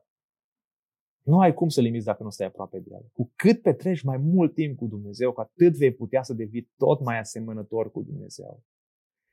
nu 1.21 1.39
ai 1.39 1.53
cum 1.53 1.69
să 1.69 1.81
limiți 1.81 2.05
dacă 2.05 2.23
nu 2.23 2.29
stai 2.29 2.47
aproape 2.47 2.79
de 2.79 2.89
El. 2.91 3.09
Cu 3.13 3.31
cât 3.35 3.61
petreci 3.61 4.01
mai 4.01 4.17
mult 4.17 4.53
timp 4.53 4.77
cu 4.77 4.87
Dumnezeu, 4.87 5.33
cu 5.33 5.41
atât 5.41 5.77
vei 5.77 5.93
putea 5.93 6.23
să 6.23 6.33
devii 6.33 6.71
tot 6.77 6.99
mai 6.99 7.19
asemănător 7.19 7.91
cu 7.91 8.01
Dumnezeu. 8.01 8.63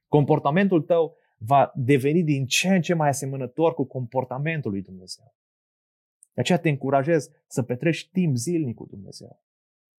Comportamentul 0.08 0.82
tău 0.82 1.16
va 1.38 1.72
deveni 1.74 2.22
din 2.22 2.46
ce 2.46 2.68
în 2.68 2.80
ce 2.80 2.94
mai 2.94 3.08
asemănător 3.08 3.74
cu 3.74 3.84
comportamentul 3.84 4.70
lui 4.70 4.82
Dumnezeu. 4.82 5.34
De 6.32 6.40
aceea 6.40 6.58
te 6.58 6.68
încurajez 6.68 7.30
să 7.46 7.62
petreci 7.62 8.10
timp 8.10 8.36
zilnic 8.36 8.74
cu 8.74 8.86
Dumnezeu. 8.86 9.42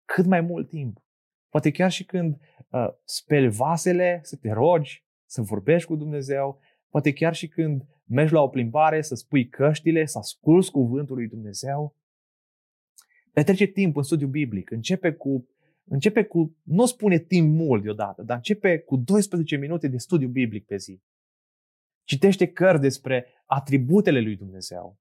Cât 0.05 0.27
mai 0.27 0.41
mult 0.41 0.69
timp. 0.69 1.03
Poate 1.51 1.71
chiar 1.71 1.91
și 1.91 2.05
când 2.05 2.37
uh, 2.71 2.89
speli 3.05 3.49
vasele, 3.49 4.21
să 4.23 4.37
te 4.37 4.51
rogi, 4.53 5.05
să 5.27 5.43
vorbești 5.43 5.89
cu 5.89 5.97
Dumnezeu. 5.97 6.61
Poate 6.89 7.13
chiar 7.13 7.35
și 7.35 7.49
când 7.49 7.85
mergi 8.05 8.33
la 8.33 8.43
o 8.43 8.49
plimbare, 8.49 9.03
să 9.03 9.15
spui 9.15 9.49
căștile, 9.49 10.07
să 10.07 10.19
asculți 10.19 10.71
cuvântul 10.71 11.17
lui 11.17 11.29
Dumnezeu. 11.29 11.97
Petrece 13.33 13.67
timp 13.67 13.97
în 13.97 14.03
studiu 14.03 14.27
biblic. 14.27 14.71
Începe 14.71 15.13
cu, 15.13 15.49
începe 15.85 16.25
cu, 16.25 16.57
nu 16.63 16.87
spune 16.87 17.19
timp 17.19 17.55
mult 17.55 17.83
deodată, 17.83 18.23
dar 18.23 18.37
începe 18.37 18.79
cu 18.79 18.97
12 18.97 19.57
minute 19.57 19.89
de 19.89 19.99
studiu 19.99 20.29
biblic 20.29 20.67
pe 20.67 20.77
zi. 20.77 21.01
Citește 22.05 22.47
cărți 22.47 22.83
despre 22.83 23.27
atributele 23.47 24.21
lui 24.21 24.37
Dumnezeu. 24.37 24.99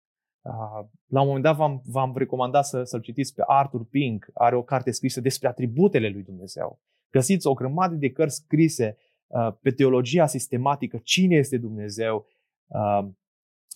Ah, 0.49 0.85
la 1.05 1.21
un 1.21 1.27
moment 1.27 1.43
dat 1.43 1.55
v-am, 1.55 1.81
v-am 1.85 2.17
recomandat 2.17 2.65
să, 2.65 2.83
să-l 2.83 3.01
citiți 3.01 3.33
pe 3.33 3.43
Arthur 3.45 3.85
Pink. 3.85 4.29
Are 4.33 4.55
o 4.55 4.63
carte 4.63 4.91
scrisă 4.91 5.21
despre 5.21 5.47
atributele 5.47 6.09
lui 6.09 6.23
Dumnezeu. 6.23 6.81
Găsiți 7.09 7.47
o 7.47 7.53
grămadă 7.53 7.95
de 7.95 8.11
cărți 8.11 8.35
scrise 8.35 8.97
uh, 9.27 9.53
pe 9.61 9.71
teologia 9.71 10.25
sistematică, 10.25 10.97
cine 10.97 11.35
este 11.35 11.57
Dumnezeu, 11.57 12.27
uh, 12.67 13.07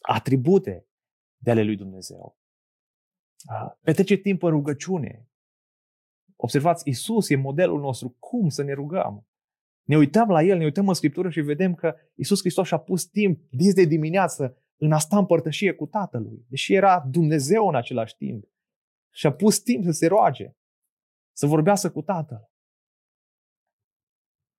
atribute 0.02 0.88
de 1.38 1.52
ale 1.52 1.64
lui 1.64 1.76
Dumnezeu. 1.76 2.38
Uh, 3.50 3.72
petrece 3.82 4.16
timp 4.16 4.44
în 4.44 4.50
rugăciune. 4.50 5.28
Observați, 6.36 6.90
Isus 6.90 7.30
e 7.30 7.36
modelul 7.36 7.80
nostru. 7.80 8.16
Cum 8.20 8.50
să 8.50 8.64
ne 8.64 8.74
rugăm? 8.74 9.28
Ne 9.84 9.98
uităm 9.98 10.30
la 10.30 10.44
El, 10.44 10.58
ne 10.58 10.64
uităm 10.64 10.88
în 10.88 10.94
Scriptură 10.94 11.30
și 11.30 11.42
vedem 11.42 11.76
că 11.76 11.96
Isus 12.16 12.40
Hristos 12.40 12.68
și-a 12.68 12.78
pus 12.78 13.06
timp 13.06 13.42
dis 13.50 13.74
de 13.74 13.86
dimineață 13.86 14.63
în 14.84 14.92
a 14.92 14.98
sta 14.98 15.18
în 15.18 15.26
părtășie 15.26 15.74
cu 15.74 15.86
Tatălui, 15.86 16.46
deși 16.50 16.74
era 16.74 17.00
Dumnezeu 17.00 17.68
în 17.68 17.76
același 17.76 18.16
timp. 18.16 18.48
Și 19.12 19.26
a 19.26 19.34
pus 19.34 19.60
timp 19.60 19.84
să 19.84 19.92
se 19.92 20.08
roage, 20.08 20.56
să 21.32 21.48
vorbească 21.48 21.90
cu 21.90 22.02
Tatăl. 22.02 22.52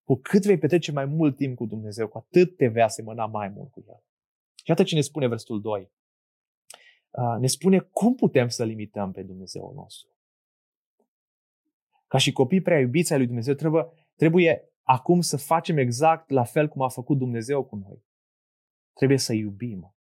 Cu 0.04 0.14
cât 0.14 0.44
vei 0.44 0.58
petrece 0.58 0.92
mai 0.92 1.04
mult 1.04 1.36
timp 1.36 1.56
cu 1.56 1.66
Dumnezeu, 1.66 2.08
cu 2.08 2.18
atât 2.18 2.56
te 2.56 2.66
vei 2.66 2.82
asemăna 2.82 3.26
mai 3.26 3.48
mult 3.48 3.70
cu 3.70 3.84
El. 3.88 4.02
Și 4.64 4.70
atât 4.70 4.86
ce 4.86 4.94
ne 4.94 5.00
spune 5.00 5.26
versetul 5.26 5.60
2. 5.60 5.92
Ne 7.38 7.46
spune 7.46 7.78
cum 7.78 8.14
putem 8.14 8.48
să 8.48 8.64
limităm 8.64 9.12
pe 9.12 9.22
Dumnezeu 9.22 9.72
nostru. 9.74 10.08
Ca 12.06 12.18
și 12.18 12.32
copii 12.32 12.60
prea 12.60 12.80
iubiți 12.80 13.12
ai 13.12 13.18
lui 13.18 13.26
Dumnezeu, 13.26 13.54
trebuie, 13.54 13.86
trebuie 14.14 14.68
acum 14.82 15.20
să 15.20 15.36
facem 15.36 15.76
exact 15.76 16.30
la 16.30 16.44
fel 16.44 16.68
cum 16.68 16.82
a 16.82 16.88
făcut 16.88 17.18
Dumnezeu 17.18 17.64
cu 17.64 17.76
noi. 17.76 18.04
Trebuie 18.92 19.18
să 19.18 19.32
iubim. 19.32 19.93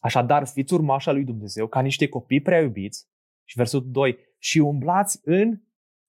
Așadar, 0.00 0.46
fiți 0.46 0.74
urmașa 0.74 1.12
lui 1.12 1.24
Dumnezeu 1.24 1.66
ca 1.66 1.80
niște 1.80 2.08
copii 2.08 2.40
prea 2.40 2.60
iubiți. 2.60 3.08
Și 3.44 3.56
versetul 3.56 3.90
2. 3.90 4.18
Și 4.38 4.58
umblați 4.58 5.20
în 5.22 5.60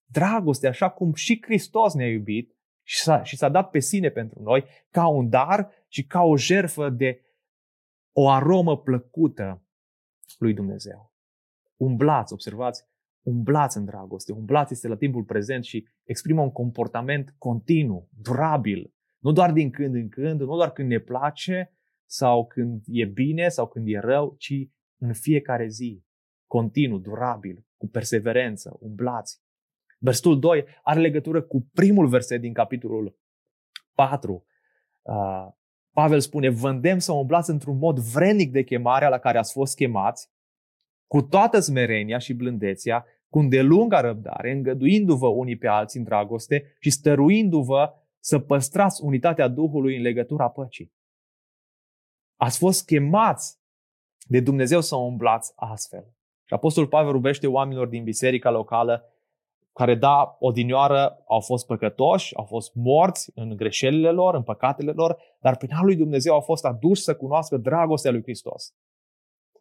dragoste, 0.06 0.68
așa 0.68 0.90
cum 0.90 1.14
și 1.14 1.42
Hristos 1.42 1.94
ne-a 1.94 2.12
iubit 2.12 2.56
și 2.84 3.02
s-a, 3.02 3.24
și 3.24 3.38
s-a 3.38 3.50
dat 3.50 3.70
pe 3.70 3.80
sine 3.80 4.10
pentru 4.10 4.42
noi 4.42 4.66
ca 4.90 5.08
un 5.08 5.30
dar 5.30 5.72
și 5.88 6.06
ca 6.06 6.22
o 6.22 6.38
jerfă 6.38 6.90
de 6.90 7.22
o 8.12 8.30
aromă 8.30 8.78
plăcută 8.78 9.62
lui 10.38 10.54
Dumnezeu. 10.54 11.14
Umblați, 11.76 12.34
observați, 12.34 12.86
umblați 13.22 13.78
în 13.78 13.86
dragoste. 13.86 14.32
Umblați 14.32 14.74
este 14.74 14.88
la 14.88 14.96
timpul 14.96 15.24
prezent 15.24 15.64
și 15.64 15.88
exprimă 16.04 16.42
un 16.42 16.52
comportament 16.52 17.36
continuu, 17.38 18.10
durabil. 18.22 18.94
Nu 19.18 19.32
doar 19.32 19.52
din 19.52 19.70
când 19.70 19.96
în 19.96 20.10
când, 20.10 20.40
nu 20.40 20.56
doar 20.56 20.72
când 20.72 20.90
ne 20.90 21.00
place 21.00 21.74
sau 22.12 22.45
când 22.45 22.84
e 22.86 23.06
bine 23.06 23.47
sau 23.47 23.67
când 23.67 23.88
e 23.88 24.00
rău, 24.00 24.36
ci 24.38 24.54
în 24.97 25.13
fiecare 25.13 25.67
zi, 25.67 26.04
continuu, 26.47 26.97
durabil, 26.97 27.65
cu 27.78 27.88
perseverență, 27.88 28.78
umblați. 28.80 29.41
Versetul 30.00 30.39
2 30.39 30.65
are 30.84 31.00
legătură 31.00 31.41
cu 31.41 31.69
primul 31.74 32.08
verset 32.08 32.41
din 32.41 32.54
capitolul 32.54 33.19
4. 33.93 34.45
Uh, 35.02 35.47
Pavel 35.91 36.19
spune, 36.19 36.50
vă 36.50 36.69
îndemn 36.69 37.00
să 37.00 37.12
umblați 37.12 37.50
într-un 37.50 37.78
mod 37.78 38.00
vrednic 38.00 38.52
de 38.52 38.63
chemarea 38.63 39.10
la 39.10 39.17
care 39.17 39.38
ați 39.38 39.52
fost 39.52 39.76
chemați, 39.76 40.30
cu 41.08 41.21
toată 41.21 41.60
smerenia 41.60 42.17
și 42.17 42.34
blândețea, 42.34 43.06
cu 43.30 43.39
îndelunga 43.39 44.02
răbdare, 44.02 44.52
îngăduindu-vă 44.52 45.28
unii 45.28 45.58
pe 45.58 45.67
alții 45.67 46.00
în 46.00 46.06
dragoste 46.06 46.76
și 46.80 46.89
stăruindu-vă 46.89 47.93
să 48.19 48.39
păstrați 48.39 49.04
unitatea 49.04 49.47
Duhului 49.47 49.95
în 49.95 50.02
legătura 50.02 50.50
păcii. 50.50 51.00
Ați 52.42 52.58
fost 52.58 52.86
chemați 52.86 53.60
de 54.28 54.40
Dumnezeu 54.40 54.82
să 54.82 54.96
umblați 54.96 55.54
astfel. 55.56 56.14
Și 56.46 56.54
Apostolul 56.54 56.90
Pavel 56.90 57.12
rubește 57.12 57.48
oamenilor 57.48 57.88
din 57.88 58.04
biserica 58.04 58.50
locală 58.50 59.06
care, 59.74 59.96
da, 59.96 60.38
odinioară 60.40 61.24
au 61.28 61.40
fost 61.40 61.66
păcătoși, 61.66 62.36
au 62.36 62.46
fost 62.46 62.74
morți 62.74 63.32
în 63.36 63.56
greșelile 63.56 64.12
lor, 64.12 64.36
în 64.36 64.44
păcatele 64.44 64.92
lor, 64.92 65.18
dar 65.40 65.58
prin 65.58 65.70
Harul 65.72 65.86
lui 65.86 65.96
Dumnezeu 65.96 66.34
au 66.34 66.42
fost 66.42 66.66
aduși 66.66 67.02
să 67.02 67.16
cunoască 67.16 67.58
dragostea 67.58 68.12
lui 68.12 68.22
Hristos, 68.22 68.74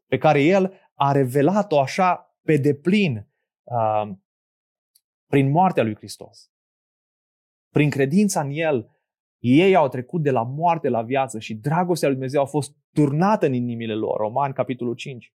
pe 0.06 0.18
care 0.18 0.42
El 0.42 0.72
a 0.94 1.12
revelat-o 1.12 1.80
așa 1.80 2.36
pe 2.42 2.56
deplin 2.56 3.28
uh, 3.62 4.10
prin 5.26 5.50
moartea 5.50 5.82
lui 5.82 5.96
Hristos. 5.96 6.50
Prin 7.70 7.90
credința 7.90 8.40
în 8.40 8.50
El, 8.50 8.99
ei 9.40 9.74
au 9.74 9.88
trecut 9.88 10.22
de 10.22 10.30
la 10.30 10.42
moarte 10.42 10.88
la 10.88 11.02
viață 11.02 11.38
și 11.38 11.54
dragostea 11.54 12.08
lui 12.08 12.16
Dumnezeu 12.16 12.42
a 12.42 12.46
fost 12.46 12.76
turnată 12.92 13.46
în 13.46 13.52
inimile 13.52 13.94
lor. 13.94 14.16
Roman, 14.16 14.52
capitolul 14.52 14.94
5. 14.94 15.34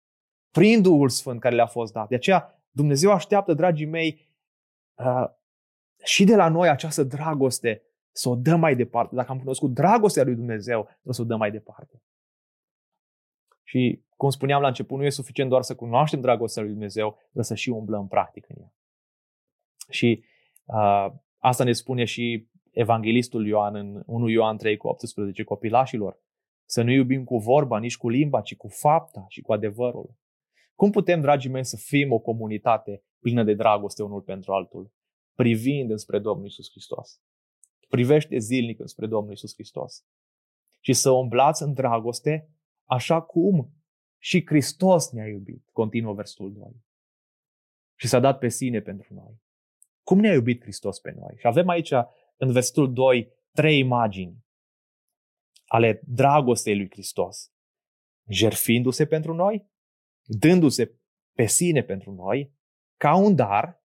Prin 0.51 0.81
Duhul 0.81 1.09
Sfânt 1.09 1.39
care 1.39 1.55
le-a 1.55 1.65
fost 1.65 1.93
dat. 1.93 2.07
De 2.07 2.15
aceea, 2.15 2.63
Dumnezeu 2.69 3.11
așteaptă, 3.11 3.53
dragii 3.53 3.85
mei, 3.85 4.29
uh, 4.95 5.25
și 6.03 6.23
de 6.23 6.35
la 6.35 6.49
noi 6.49 6.69
această 6.69 7.03
dragoste 7.03 7.81
să 8.11 8.29
o 8.29 8.35
dăm 8.35 8.59
mai 8.59 8.75
departe. 8.75 9.15
Dacă 9.15 9.31
am 9.31 9.39
cunoscut 9.39 9.73
dragostea 9.73 10.23
lui 10.23 10.35
Dumnezeu, 10.35 10.81
trebuie 10.83 11.13
să 11.13 11.21
o 11.21 11.25
dăm 11.25 11.37
mai 11.37 11.51
departe. 11.51 12.01
Și, 13.63 14.03
cum 14.15 14.29
spuneam 14.29 14.61
la 14.61 14.67
început, 14.67 14.97
nu 14.97 15.05
e 15.05 15.09
suficient 15.09 15.49
doar 15.49 15.61
să 15.61 15.75
cunoaștem 15.75 16.21
dragostea 16.21 16.61
lui 16.61 16.71
Dumnezeu, 16.71 17.17
trebuie 17.21 17.43
să 17.43 17.55
și 17.55 17.69
umblăm 17.69 18.07
practic 18.07 18.45
în 18.49 18.55
ea. 18.61 18.73
Și 19.89 20.23
uh, 20.65 21.11
asta 21.37 21.63
ne 21.63 21.71
spune 21.71 22.03
și 22.03 22.49
evanghelistul 22.75 23.47
Ioan 23.47 23.75
în 23.75 24.03
1 24.05 24.29
Ioan 24.29 24.57
3 24.57 24.77
cu 24.77 24.87
18, 24.87 25.43
copilașilor. 25.43 26.19
Să 26.65 26.81
nu 26.81 26.91
iubim 26.91 27.23
cu 27.23 27.37
vorba, 27.37 27.79
nici 27.79 27.97
cu 27.97 28.09
limba, 28.09 28.41
ci 28.41 28.55
cu 28.55 28.67
fapta 28.67 29.25
și 29.29 29.41
cu 29.41 29.53
adevărul. 29.53 30.15
Cum 30.75 30.91
putem, 30.91 31.21
dragii 31.21 31.49
mei, 31.49 31.65
să 31.65 31.77
fim 31.77 32.11
o 32.11 32.19
comunitate 32.19 33.03
plină 33.19 33.43
de 33.43 33.53
dragoste 33.53 34.03
unul 34.03 34.21
pentru 34.21 34.53
altul, 34.53 34.91
privind 35.33 35.91
înspre 35.91 36.19
Domnul 36.19 36.45
Isus 36.45 36.69
Hristos? 36.69 37.21
Privește 37.89 38.37
zilnic 38.37 38.79
înspre 38.79 39.07
Domnul 39.07 39.33
Isus 39.33 39.53
Hristos. 39.53 40.05
Și 40.79 40.93
să 40.93 41.09
umblați 41.09 41.63
în 41.63 41.73
dragoste 41.73 42.49
așa 42.83 43.21
cum 43.21 43.73
și 44.17 44.45
Hristos 44.45 45.11
ne-a 45.11 45.27
iubit, 45.27 45.69
continuă 45.71 46.13
versetul 46.13 46.53
2. 46.53 46.83
Și 47.95 48.07
s-a 48.07 48.19
dat 48.19 48.37
pe 48.37 48.47
sine 48.47 48.79
pentru 48.79 49.13
noi. 49.13 49.43
Cum 50.03 50.19
ne-a 50.19 50.33
iubit 50.33 50.61
Hristos 50.61 50.99
pe 50.99 51.15
noi? 51.17 51.35
Și 51.37 51.47
avem 51.47 51.67
aici, 51.67 51.93
în 52.35 52.51
versetul 52.51 52.93
2, 52.93 53.31
trei 53.51 53.79
imagini 53.79 54.45
ale 55.65 56.01
dragostei 56.05 56.77
lui 56.77 56.89
Hristos. 56.89 57.53
Jerfindu-se 58.27 59.05
pentru 59.05 59.33
noi, 59.33 59.69
dându-se 60.23 60.99
pe 61.33 61.45
sine 61.45 61.83
pentru 61.83 62.11
noi, 62.11 62.53
ca 62.97 63.15
un 63.15 63.35
dar 63.35 63.83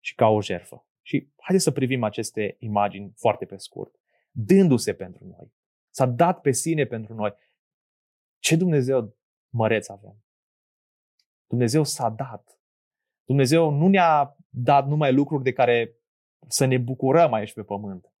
și 0.00 0.14
ca 0.14 0.26
o 0.26 0.42
jerfă. 0.42 0.86
Și 1.02 1.32
haideți 1.36 1.64
să 1.64 1.72
privim 1.72 2.02
aceste 2.02 2.56
imagini 2.58 3.12
foarte 3.16 3.44
pe 3.44 3.56
scurt. 3.56 3.94
Dându-se 4.30 4.94
pentru 4.94 5.24
noi. 5.24 5.52
S-a 5.90 6.06
dat 6.06 6.40
pe 6.40 6.50
sine 6.52 6.84
pentru 6.84 7.14
noi. 7.14 7.34
Ce 8.38 8.56
Dumnezeu 8.56 9.16
măreț 9.48 9.88
avem? 9.88 10.24
Dumnezeu 11.46 11.84
s-a 11.84 12.08
dat. 12.08 12.60
Dumnezeu 13.24 13.70
nu 13.70 13.88
ne-a 13.88 14.36
dat 14.48 14.86
numai 14.86 15.12
lucruri 15.12 15.42
de 15.42 15.52
care 15.52 15.97
să 16.46 16.64
ne 16.64 16.78
bucurăm 16.78 17.32
aici 17.32 17.52
pe 17.52 17.62
pământ. 17.62 18.12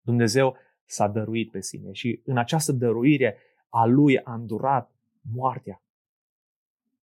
Dumnezeu 0.00 0.56
s-a 0.84 1.08
dăruit 1.08 1.50
pe 1.50 1.60
sine 1.60 1.92
și 1.92 2.22
în 2.24 2.38
această 2.38 2.72
dăruire 2.72 3.36
a 3.68 3.84
Lui 3.84 4.22
a 4.22 4.34
îndurat 4.34 4.90
moartea. 5.34 5.82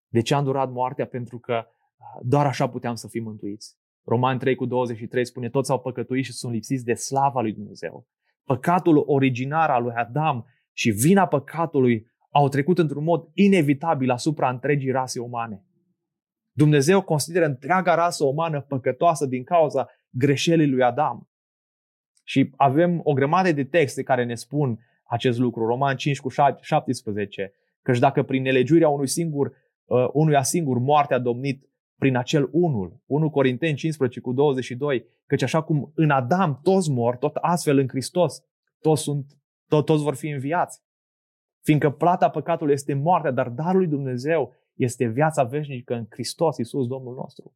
De 0.07 0.21
ce 0.21 0.33
a 0.33 0.37
îndurat 0.37 0.71
moartea? 0.71 1.05
Pentru 1.05 1.39
că 1.39 1.67
doar 2.21 2.45
așa 2.45 2.69
puteam 2.69 2.95
să 2.95 3.07
fim 3.07 3.23
mântuiți. 3.23 3.77
Roman 4.03 4.37
3 4.37 4.55
cu 4.55 4.65
23 4.65 5.25
spune, 5.25 5.49
toți 5.49 5.71
au 5.71 5.79
păcătuit 5.79 6.25
și 6.25 6.33
sunt 6.33 6.53
lipsiți 6.53 6.83
de 6.83 6.93
slava 6.93 7.41
lui 7.41 7.53
Dumnezeu. 7.53 8.07
Păcatul 8.43 9.03
originar 9.05 9.69
al 9.69 9.83
lui 9.83 9.93
Adam 9.93 10.45
și 10.73 10.89
vina 10.89 11.27
păcatului 11.27 12.07
au 12.29 12.49
trecut 12.49 12.77
într-un 12.77 13.03
mod 13.03 13.29
inevitabil 13.33 14.09
asupra 14.09 14.49
întregii 14.49 14.91
rase 14.91 15.19
umane. 15.19 15.63
Dumnezeu 16.51 17.01
consideră 17.01 17.45
întreaga 17.45 17.95
rasă 17.95 18.25
umană 18.25 18.61
păcătoasă 18.61 19.25
din 19.25 19.43
cauza 19.43 19.87
greșelii 20.17 20.69
lui 20.69 20.83
Adam. 20.83 21.29
Și 22.23 22.51
avem 22.55 23.01
o 23.03 23.13
grămadă 23.13 23.51
de 23.51 23.63
texte 23.63 24.03
care 24.03 24.23
ne 24.23 24.35
spun 24.35 24.79
acest 25.03 25.39
lucru. 25.39 25.65
Roman 25.65 25.95
5 25.95 26.19
cu 26.19 26.29
17. 26.61 27.53
Căci 27.81 27.99
dacă 27.99 28.23
prin 28.23 28.41
nelegiuirea 28.41 28.89
unui 28.89 29.07
singur, 29.07 29.53
uh, 29.85 30.07
unuia 30.13 30.43
singur 30.43 30.77
moarte 30.77 31.13
a 31.13 31.19
domnit 31.19 31.69
prin 31.97 32.15
acel 32.17 32.49
unul, 32.51 33.01
1 33.05 33.29
Corinteni 33.29 33.75
15 33.75 34.19
cu 34.19 34.33
22, 34.33 35.05
căci 35.25 35.41
așa 35.41 35.61
cum 35.61 35.91
în 35.95 36.09
Adam 36.09 36.59
toți 36.63 36.91
mor, 36.91 37.17
tot 37.17 37.35
astfel 37.35 37.77
în 37.77 37.87
Hristos 37.87 38.43
toți, 38.85 39.01
sunt, 39.01 39.37
tot, 39.67 39.85
toți 39.85 40.03
vor 40.03 40.15
fi 40.15 40.29
înviați. 40.29 40.83
Fiindcă 41.61 41.89
plata 41.89 42.29
păcatului 42.29 42.73
este 42.73 42.93
moartea, 42.93 43.31
dar 43.31 43.49
darul 43.49 43.79
lui 43.79 43.87
Dumnezeu 43.87 44.53
este 44.73 45.05
viața 45.05 45.43
veșnică 45.43 45.93
în 45.93 46.05
Hristos, 46.09 46.57
Iisus, 46.57 46.87
Domnul 46.87 47.15
nostru. 47.15 47.55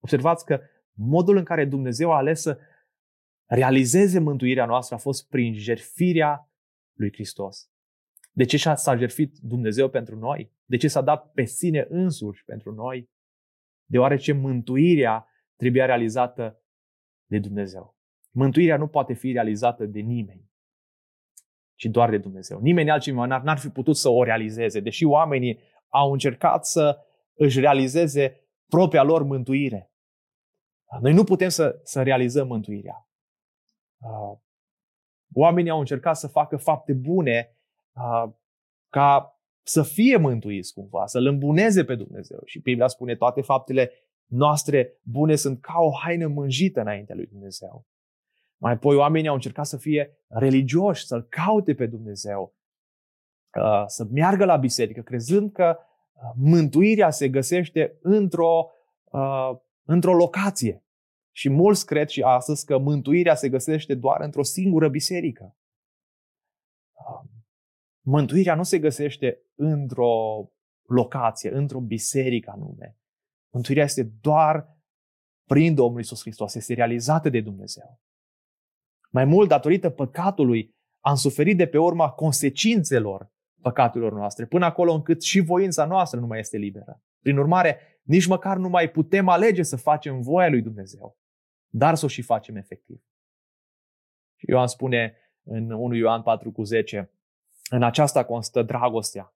Observați 0.00 0.44
că 0.44 0.60
modul 0.98 1.36
în 1.36 1.44
care 1.44 1.64
Dumnezeu 1.64 2.12
a 2.12 2.16
ales 2.16 2.40
să 2.40 2.58
realizeze 3.44 4.18
mântuirea 4.18 4.66
noastră 4.66 4.94
a 4.94 4.98
fost 4.98 5.28
prin 5.28 5.54
jerfirea 5.54 6.50
lui 6.92 7.12
Hristos. 7.12 7.70
De 8.32 8.44
ce 8.44 8.56
s-a 8.74 8.96
jertfit 8.96 9.38
Dumnezeu 9.38 9.88
pentru 9.88 10.18
noi? 10.18 10.52
De 10.64 10.76
ce 10.76 10.88
s-a 10.88 11.00
dat 11.00 11.32
pe 11.32 11.44
sine 11.44 11.86
însuși 11.88 12.44
pentru 12.44 12.74
noi? 12.74 13.10
Deoarece 13.84 14.32
mântuirea 14.32 15.26
trebuia 15.56 15.86
realizată 15.86 16.62
de 17.26 17.38
Dumnezeu. 17.38 17.96
Mântuirea 18.30 18.76
nu 18.76 18.86
poate 18.86 19.12
fi 19.12 19.32
realizată 19.32 19.86
de 19.86 20.00
nimeni, 20.00 20.50
ci 21.74 21.84
doar 21.84 22.10
de 22.10 22.18
Dumnezeu. 22.18 22.60
Nimeni 22.60 22.90
altcineva 22.90 23.26
n-ar, 23.26 23.42
n-ar 23.42 23.58
fi 23.58 23.68
putut 23.68 23.96
să 23.96 24.08
o 24.08 24.22
realizeze, 24.22 24.80
deși 24.80 25.04
oamenii 25.04 25.58
au 25.88 26.12
încercat 26.12 26.66
să 26.66 26.98
își 27.34 27.60
realizeze 27.60 28.40
propria 28.66 29.02
lor 29.02 29.22
mântuire. 29.22 29.92
Noi 31.00 31.12
nu 31.12 31.24
putem 31.24 31.48
să, 31.48 31.80
să 31.82 32.02
realizăm 32.02 32.46
mântuirea. 32.46 33.08
Uh, 33.98 34.38
oamenii 35.34 35.70
au 35.70 35.78
încercat 35.78 36.16
să 36.16 36.26
facă 36.26 36.56
fapte 36.56 36.92
bune 36.92 37.52
ca 38.88 39.40
să 39.62 39.82
fie 39.82 40.16
mântuiți 40.16 40.72
cumva, 40.72 41.06
să-L 41.06 41.26
îmbuneze 41.26 41.84
pe 41.84 41.94
Dumnezeu. 41.94 42.40
Și 42.44 42.60
Biblia 42.60 42.86
spune 42.86 43.16
toate 43.16 43.40
faptele 43.40 43.90
noastre 44.26 44.98
bune 45.02 45.34
sunt 45.34 45.60
ca 45.60 45.78
o 45.78 45.90
haină 45.90 46.26
mânjită 46.26 46.80
înaintea 46.80 47.14
lui 47.14 47.26
Dumnezeu. 47.26 47.86
Mai 48.56 48.72
apoi 48.72 48.96
oamenii 48.96 49.28
au 49.28 49.34
încercat 49.34 49.66
să 49.66 49.76
fie 49.76 50.18
religioși, 50.28 51.06
să-L 51.06 51.22
caute 51.22 51.74
pe 51.74 51.86
Dumnezeu, 51.86 52.54
să 53.86 54.06
meargă 54.10 54.44
la 54.44 54.56
biserică, 54.56 55.00
crezând 55.00 55.52
că 55.52 55.78
mântuirea 56.34 57.10
se 57.10 57.28
găsește 57.28 57.98
într-o, 58.02 58.70
într-o 59.88 60.14
locație. 60.14 60.84
Și 61.34 61.48
mulți 61.48 61.86
cred 61.86 62.08
și 62.08 62.22
astăzi 62.22 62.64
că 62.64 62.78
mântuirea 62.78 63.34
se 63.34 63.48
găsește 63.48 63.94
doar 63.94 64.20
într-o 64.20 64.42
singură 64.42 64.88
biserică. 64.88 65.56
Mântuirea 68.00 68.54
nu 68.54 68.62
se 68.62 68.78
găsește 68.78 69.42
într-o 69.54 70.12
locație, 70.82 71.54
într-o 71.54 71.80
biserică 71.80 72.50
anume. 72.50 72.98
Mântuirea 73.52 73.84
este 73.84 74.02
doar 74.20 74.76
prin 75.44 75.74
Domnul 75.74 76.00
Isus 76.00 76.20
Hristos, 76.20 76.54
este 76.54 76.74
realizată 76.74 77.28
de 77.28 77.40
Dumnezeu. 77.40 78.00
Mai 79.10 79.24
mult, 79.24 79.48
datorită 79.48 79.90
păcatului, 79.90 80.76
am 81.00 81.14
suferit 81.14 81.56
de 81.56 81.66
pe 81.66 81.78
urma 81.78 82.10
consecințelor 82.10 83.32
păcatelor 83.60 84.12
noastre, 84.12 84.46
până 84.46 84.64
acolo 84.64 84.92
încât 84.92 85.22
și 85.22 85.40
voința 85.40 85.84
noastră 85.84 86.20
nu 86.20 86.26
mai 86.26 86.38
este 86.38 86.56
liberă. 86.56 87.02
Prin 87.20 87.38
urmare, 87.38 87.97
nici 88.08 88.26
măcar 88.26 88.56
nu 88.56 88.68
mai 88.68 88.90
putem 88.90 89.28
alege 89.28 89.62
să 89.62 89.76
facem 89.76 90.20
voia 90.20 90.48
lui 90.48 90.62
Dumnezeu, 90.62 91.18
dar 91.68 91.94
să 91.94 92.04
o 92.04 92.08
și 92.08 92.22
facem 92.22 92.56
efectiv. 92.56 93.02
Și 94.36 94.50
Ioan 94.50 94.66
spune 94.66 95.16
în 95.42 95.70
1 95.70 95.94
Ioan 95.94 96.22
4 96.22 96.52
cu 96.52 96.62
10, 96.62 97.10
în 97.70 97.82
aceasta 97.82 98.24
constă 98.24 98.62
dragostea. 98.62 99.34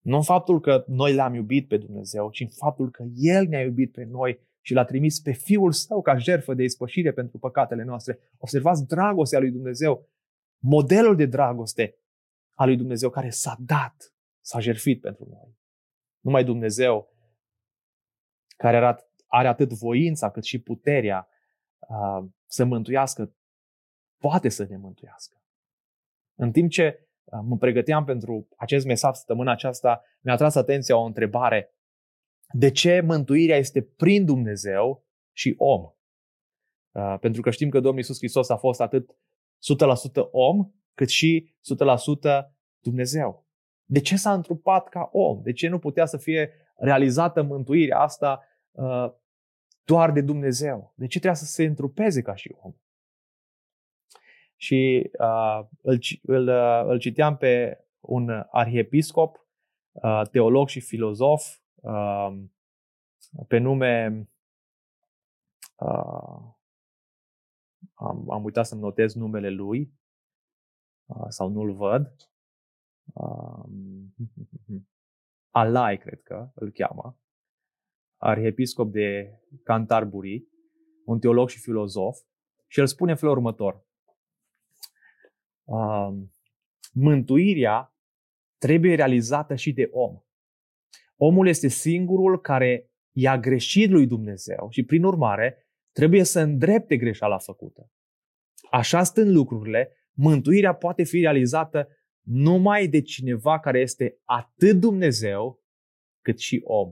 Nu 0.00 0.16
în 0.16 0.22
faptul 0.22 0.60
că 0.60 0.84
noi 0.88 1.14
l-am 1.14 1.34
iubit 1.34 1.68
pe 1.68 1.76
Dumnezeu, 1.76 2.30
ci 2.30 2.40
în 2.40 2.48
faptul 2.48 2.90
că 2.90 3.04
El 3.14 3.46
ne-a 3.46 3.62
iubit 3.62 3.92
pe 3.92 4.04
noi 4.04 4.40
și 4.60 4.74
l-a 4.74 4.84
trimis 4.84 5.20
pe 5.20 5.32
Fiul 5.32 5.72
Său 5.72 6.02
ca 6.02 6.16
jertfă 6.16 6.54
de 6.54 6.62
ispășire 6.62 7.12
pentru 7.12 7.38
păcatele 7.38 7.82
noastre. 7.82 8.18
Observați 8.38 8.86
dragostea 8.86 9.38
lui 9.38 9.50
Dumnezeu, 9.50 10.08
modelul 10.58 11.16
de 11.16 11.26
dragoste 11.26 11.98
a 12.54 12.64
lui 12.64 12.76
Dumnezeu 12.76 13.10
care 13.10 13.30
s-a 13.30 13.56
dat, 13.60 14.14
s-a 14.40 14.60
jertfit 14.60 15.00
pentru 15.00 15.26
noi. 15.30 15.56
Numai 16.20 16.44
Dumnezeu 16.44 17.14
care 18.56 18.96
are 19.26 19.48
atât 19.48 19.72
voința 19.72 20.30
cât 20.30 20.44
și 20.44 20.60
puterea 20.60 21.28
uh, 21.78 22.28
să 22.46 22.64
mântuiască, 22.64 23.34
poate 24.18 24.48
să 24.48 24.66
ne 24.68 24.76
mântuiască. 24.76 25.42
În 26.34 26.52
timp 26.52 26.70
ce 26.70 27.08
uh, 27.24 27.40
mă 27.42 27.56
pregăteam 27.56 28.04
pentru 28.04 28.48
acest 28.56 28.86
mesaj 28.86 29.16
săptămâna 29.16 29.52
aceasta, 29.52 30.02
mi-a 30.20 30.36
tras 30.36 30.54
atenția 30.54 30.96
o 30.96 31.04
întrebare. 31.04 31.70
De 32.52 32.70
ce 32.70 33.00
mântuirea 33.00 33.56
este 33.56 33.82
prin 33.82 34.24
Dumnezeu 34.24 35.04
și 35.32 35.54
om? 35.58 35.82
Uh, 36.90 37.16
pentru 37.20 37.42
că 37.42 37.50
știm 37.50 37.68
că 37.68 37.80
Domnul 37.80 37.98
Iisus 37.98 38.18
Hristos 38.18 38.48
a 38.48 38.56
fost 38.56 38.80
atât 38.80 39.10
100% 39.10 40.30
om, 40.30 40.70
cât 40.94 41.08
și 41.08 41.54
100% 42.40 42.56
Dumnezeu. 42.78 43.46
De 43.84 44.00
ce 44.00 44.16
s-a 44.16 44.32
întrupat 44.32 44.88
ca 44.88 45.08
om? 45.12 45.42
De 45.42 45.52
ce 45.52 45.68
nu 45.68 45.78
putea 45.78 46.06
să 46.06 46.16
fie 46.16 46.50
realizată 46.76 47.42
mântuirea 47.42 47.98
asta 47.98 48.42
uh, 48.70 49.12
doar 49.84 50.12
de 50.12 50.20
Dumnezeu? 50.20 50.92
De 50.96 51.06
ce 51.06 51.18
trebuia 51.18 51.34
să 51.34 51.44
se 51.44 51.64
întrupeze 51.64 52.22
ca 52.22 52.34
și 52.34 52.54
om? 52.60 52.72
Și 54.56 55.10
uh, 55.18 55.60
îl, 55.82 55.98
îl, 56.22 56.48
uh, 56.48 56.82
îl 56.84 56.98
citeam 56.98 57.36
pe 57.36 57.84
un 58.00 58.46
arhiepiscop, 58.50 59.46
uh, 59.92 60.22
teolog 60.30 60.68
și 60.68 60.80
filozof, 60.80 61.58
uh, 61.74 62.36
pe 63.48 63.58
nume 63.58 64.28
uh, 65.76 66.54
am, 67.94 68.30
am 68.30 68.44
uitat 68.44 68.66
să-mi 68.66 68.80
notez 68.80 69.14
numele 69.14 69.50
lui 69.50 69.92
uh, 71.06 71.26
sau 71.28 71.48
nu-l 71.48 71.72
văd. 71.72 72.30
Um, 73.14 74.14
Alai, 75.56 75.98
cred 75.98 76.22
că 76.22 76.50
îl 76.54 76.70
cheamă, 76.72 77.20
arhiepiscop 78.16 78.92
de 78.92 79.38
Canterbury, 79.62 80.48
un 81.04 81.18
teolog 81.18 81.48
și 81.48 81.58
filozof, 81.58 82.18
și 82.66 82.80
el 82.80 82.86
spune 82.86 83.10
în 83.10 83.16
felul 83.16 83.34
următor. 83.34 83.86
Um, 85.64 86.32
mântuirea 86.92 87.96
trebuie 88.58 88.94
realizată 88.94 89.54
și 89.54 89.72
de 89.72 89.88
om. 89.92 90.20
Omul 91.16 91.46
este 91.46 91.68
singurul 91.68 92.40
care 92.40 92.90
i-a 93.12 93.38
greșit 93.38 93.90
lui 93.90 94.06
Dumnezeu 94.06 94.68
și, 94.70 94.84
prin 94.84 95.04
urmare, 95.04 95.66
trebuie 95.92 96.24
să 96.24 96.40
îndrepte 96.40 96.96
greșeala 96.96 97.38
făcută. 97.38 97.90
Așa 98.70 99.02
stând 99.02 99.30
lucrurile, 99.30 99.92
mântuirea 100.12 100.74
poate 100.74 101.02
fi 101.02 101.20
realizată 101.20 101.88
numai 102.26 102.88
de 102.88 103.00
cineva 103.00 103.60
care 103.60 103.80
este 103.80 104.20
atât 104.24 104.80
Dumnezeu 104.80 105.64
cât 106.20 106.38
și 106.38 106.60
om, 106.64 106.90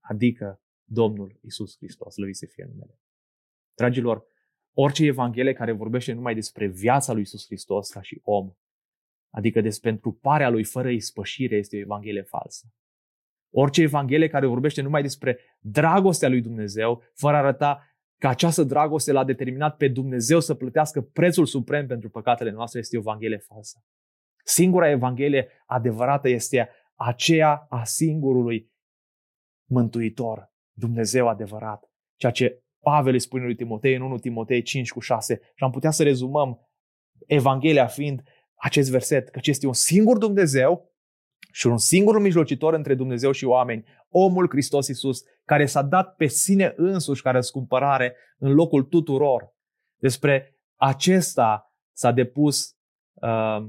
adică 0.00 0.62
Domnul 0.84 1.38
Isus 1.42 1.76
Hristos, 1.76 2.16
lăvit 2.16 2.36
să 2.36 2.46
fie 2.46 2.64
numele. 2.64 3.00
Dragilor, 3.74 4.24
orice 4.72 5.04
evanghelie 5.04 5.52
care 5.52 5.72
vorbește 5.72 6.12
numai 6.12 6.34
despre 6.34 6.66
viața 6.66 7.12
lui 7.12 7.22
Isus 7.22 7.46
Hristos 7.46 7.90
ca 7.90 8.02
și 8.02 8.20
om, 8.22 8.52
adică 9.30 9.60
despre 9.60 9.90
întruparea 9.90 10.48
lui 10.48 10.64
fără 10.64 10.90
ispășire, 10.90 11.56
este 11.56 11.76
o 11.76 11.80
evanghelie 11.80 12.22
falsă. 12.22 12.72
Orice 13.50 13.82
evanghelie 13.82 14.28
care 14.28 14.46
vorbește 14.46 14.80
numai 14.80 15.02
despre 15.02 15.38
dragostea 15.60 16.28
lui 16.28 16.40
Dumnezeu, 16.40 17.02
fără 17.14 17.36
a 17.36 17.38
arăta 17.38 17.92
că 18.20 18.28
această 18.28 18.62
dragoste 18.62 19.12
l-a 19.12 19.24
determinat 19.24 19.76
pe 19.76 19.88
Dumnezeu 19.88 20.40
să 20.40 20.54
plătească 20.54 21.00
prețul 21.00 21.46
suprem 21.46 21.86
pentru 21.86 22.10
păcatele 22.10 22.50
noastre, 22.50 22.78
este 22.78 22.96
o 22.96 23.00
evanghelie 23.00 23.38
falsă. 23.38 23.84
Singura 24.48 24.90
Evanghelie 24.90 25.48
adevărată 25.66 26.28
este 26.28 26.70
aceea 26.94 27.66
a 27.68 27.84
singurului 27.84 28.72
Mântuitor, 29.70 30.52
Dumnezeu 30.72 31.28
adevărat. 31.28 31.90
Ceea 32.16 32.32
ce 32.32 32.62
Pavel 32.80 33.12
îi 33.12 33.20
spune 33.20 33.44
lui 33.44 33.54
Timotei 33.54 33.94
în 33.94 34.02
1 34.02 34.18
Timotei 34.18 34.62
5 34.62 34.92
cu 34.92 35.00
6 35.00 35.40
și 35.54 35.64
am 35.64 35.70
putea 35.70 35.90
să 35.90 36.02
rezumăm 36.02 36.68
Evanghelia 37.26 37.86
fiind 37.86 38.22
acest 38.54 38.90
verset, 38.90 39.28
că 39.28 39.40
este 39.42 39.66
un 39.66 39.72
singur 39.72 40.18
Dumnezeu 40.18 40.92
și 41.52 41.66
un 41.66 41.78
singur 41.78 42.20
mijlocitor 42.20 42.74
între 42.74 42.94
Dumnezeu 42.94 43.30
și 43.30 43.44
oameni, 43.44 43.84
omul 44.08 44.48
Hristos 44.48 44.88
Iisus, 44.88 45.22
care 45.44 45.66
s-a 45.66 45.82
dat 45.82 46.14
pe 46.14 46.26
sine 46.26 46.72
însuși 46.76 47.22
ca 47.22 47.30
răscumpărare 47.30 48.16
în 48.38 48.52
locul 48.52 48.82
tuturor. 48.82 49.54
Despre 49.96 50.58
acesta 50.76 51.74
s-a 51.92 52.12
depus 52.12 52.76
uh, 53.12 53.68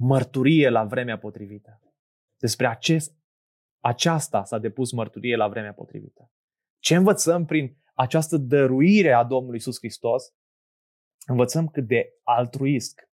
mărturie 0.00 0.68
la 0.68 0.84
vremea 0.84 1.18
potrivită. 1.18 1.80
Despre 2.36 2.66
acest, 2.66 3.16
aceasta 3.78 4.44
s-a 4.44 4.58
depus 4.58 4.92
mărturie 4.92 5.36
la 5.36 5.48
vremea 5.48 5.72
potrivită. 5.72 6.30
Ce 6.78 6.94
învățăm 6.94 7.44
prin 7.44 7.76
această 7.94 8.36
dăruire 8.36 9.12
a 9.12 9.24
Domnului 9.24 9.58
Isus 9.58 9.78
Hristos? 9.78 10.34
Învățăm 11.26 11.68
cât 11.68 11.86
de 11.86 12.12
altruist, 12.22 13.10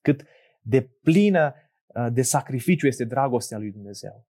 cât 0.00 0.24
de 0.60 0.82
plină 0.82 1.54
uh, 1.86 2.06
de 2.12 2.22
sacrificiu 2.22 2.86
este 2.86 3.04
dragostea 3.04 3.58
lui 3.58 3.72
Dumnezeu. 3.72 4.26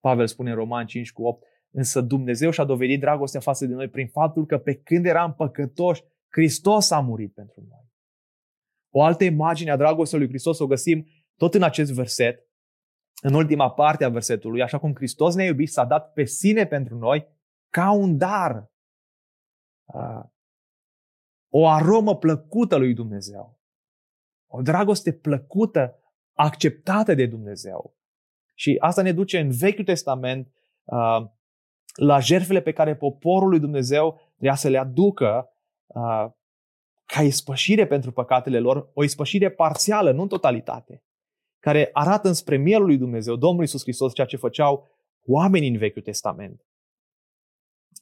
Pavel 0.00 0.26
spune 0.26 0.50
în 0.50 0.56
Roman 0.56 0.86
5 0.86 1.12
cu 1.12 1.26
8, 1.26 1.46
însă 1.70 2.00
Dumnezeu 2.00 2.50
și-a 2.50 2.64
dovedit 2.64 3.00
dragostea 3.00 3.40
față 3.40 3.66
de 3.66 3.74
noi 3.74 3.88
prin 3.88 4.08
faptul 4.08 4.46
că 4.46 4.58
pe 4.58 4.74
când 4.74 5.06
eram 5.06 5.34
păcătoși, 5.34 6.04
Hristos 6.28 6.90
a 6.90 7.00
murit 7.00 7.34
pentru 7.34 7.66
noi. 7.68 7.87
O 8.90 9.02
altă 9.02 9.24
imagine 9.24 9.70
a 9.70 9.76
dragostei 9.76 10.18
lui 10.18 10.28
Hristos 10.28 10.58
o 10.58 10.66
găsim 10.66 11.06
tot 11.36 11.54
în 11.54 11.62
acest 11.62 11.92
verset, 11.92 12.46
în 13.22 13.34
ultima 13.34 13.70
parte 13.70 14.04
a 14.04 14.08
versetului, 14.08 14.62
așa 14.62 14.78
cum 14.78 14.94
Hristos 14.94 15.34
ne-a 15.34 15.46
iubit, 15.46 15.68
s-a 15.68 15.84
dat 15.84 16.12
pe 16.12 16.24
sine 16.24 16.66
pentru 16.66 16.98
noi 16.98 17.28
ca 17.68 17.90
un 17.90 18.16
dar. 18.16 18.70
O 21.52 21.68
aromă 21.68 22.16
plăcută 22.16 22.76
lui 22.76 22.94
Dumnezeu. 22.94 23.60
O 24.50 24.62
dragoste 24.62 25.12
plăcută, 25.12 26.02
acceptată 26.32 27.14
de 27.14 27.26
Dumnezeu. 27.26 27.96
Și 28.54 28.76
asta 28.78 29.02
ne 29.02 29.12
duce 29.12 29.38
în 29.38 29.50
Vechiul 29.50 29.84
Testament 29.84 30.52
la 31.94 32.18
jertfele 32.20 32.60
pe 32.60 32.72
care 32.72 32.96
poporul 32.96 33.48
lui 33.48 33.60
Dumnezeu 33.60 34.20
trebuia 34.30 34.54
să 34.54 34.68
le 34.68 34.78
aducă 34.78 35.52
ca 37.14 37.22
ispășire 37.22 37.86
pentru 37.86 38.12
păcatele 38.12 38.58
lor, 38.58 38.90
o 38.94 39.04
ispășire 39.04 39.50
parțială, 39.50 40.12
nu 40.12 40.22
în 40.22 40.28
totalitate, 40.28 41.02
care 41.58 41.90
arată 41.92 42.28
înspre 42.28 42.56
mielul 42.56 42.86
lui 42.86 42.96
Dumnezeu, 42.96 43.36
Domnul 43.36 43.60
Iisus 43.60 43.82
Hristos, 43.82 44.14
ceea 44.14 44.26
ce 44.26 44.36
făceau 44.36 44.88
oamenii 45.26 45.68
în 45.68 45.78
Vechiul 45.78 46.02
Testament. 46.02 46.66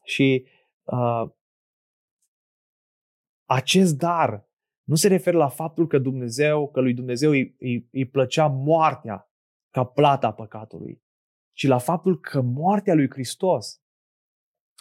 Și 0.05 0.47
uh, 0.83 1.31
acest 3.45 3.97
dar 3.97 4.49
nu 4.83 4.95
se 4.95 5.09
referă 5.09 5.37
la 5.37 5.49
faptul 5.49 5.87
că 5.87 5.99
Dumnezeu, 5.99 6.71
că 6.71 6.81
lui 6.81 6.95
Dumnezeu 6.95 7.31
îi, 7.31 7.57
îi, 7.59 7.89
îi 7.93 8.09
plăcea 8.09 8.47
moartea 8.47 9.31
ca 9.71 9.85
plata 9.85 10.33
păcatului, 10.33 11.03
ci 11.53 11.67
la 11.67 11.79
faptul 11.79 12.21
că 12.21 12.41
moartea 12.41 12.95
lui 12.95 13.11
Hristos 13.11 13.81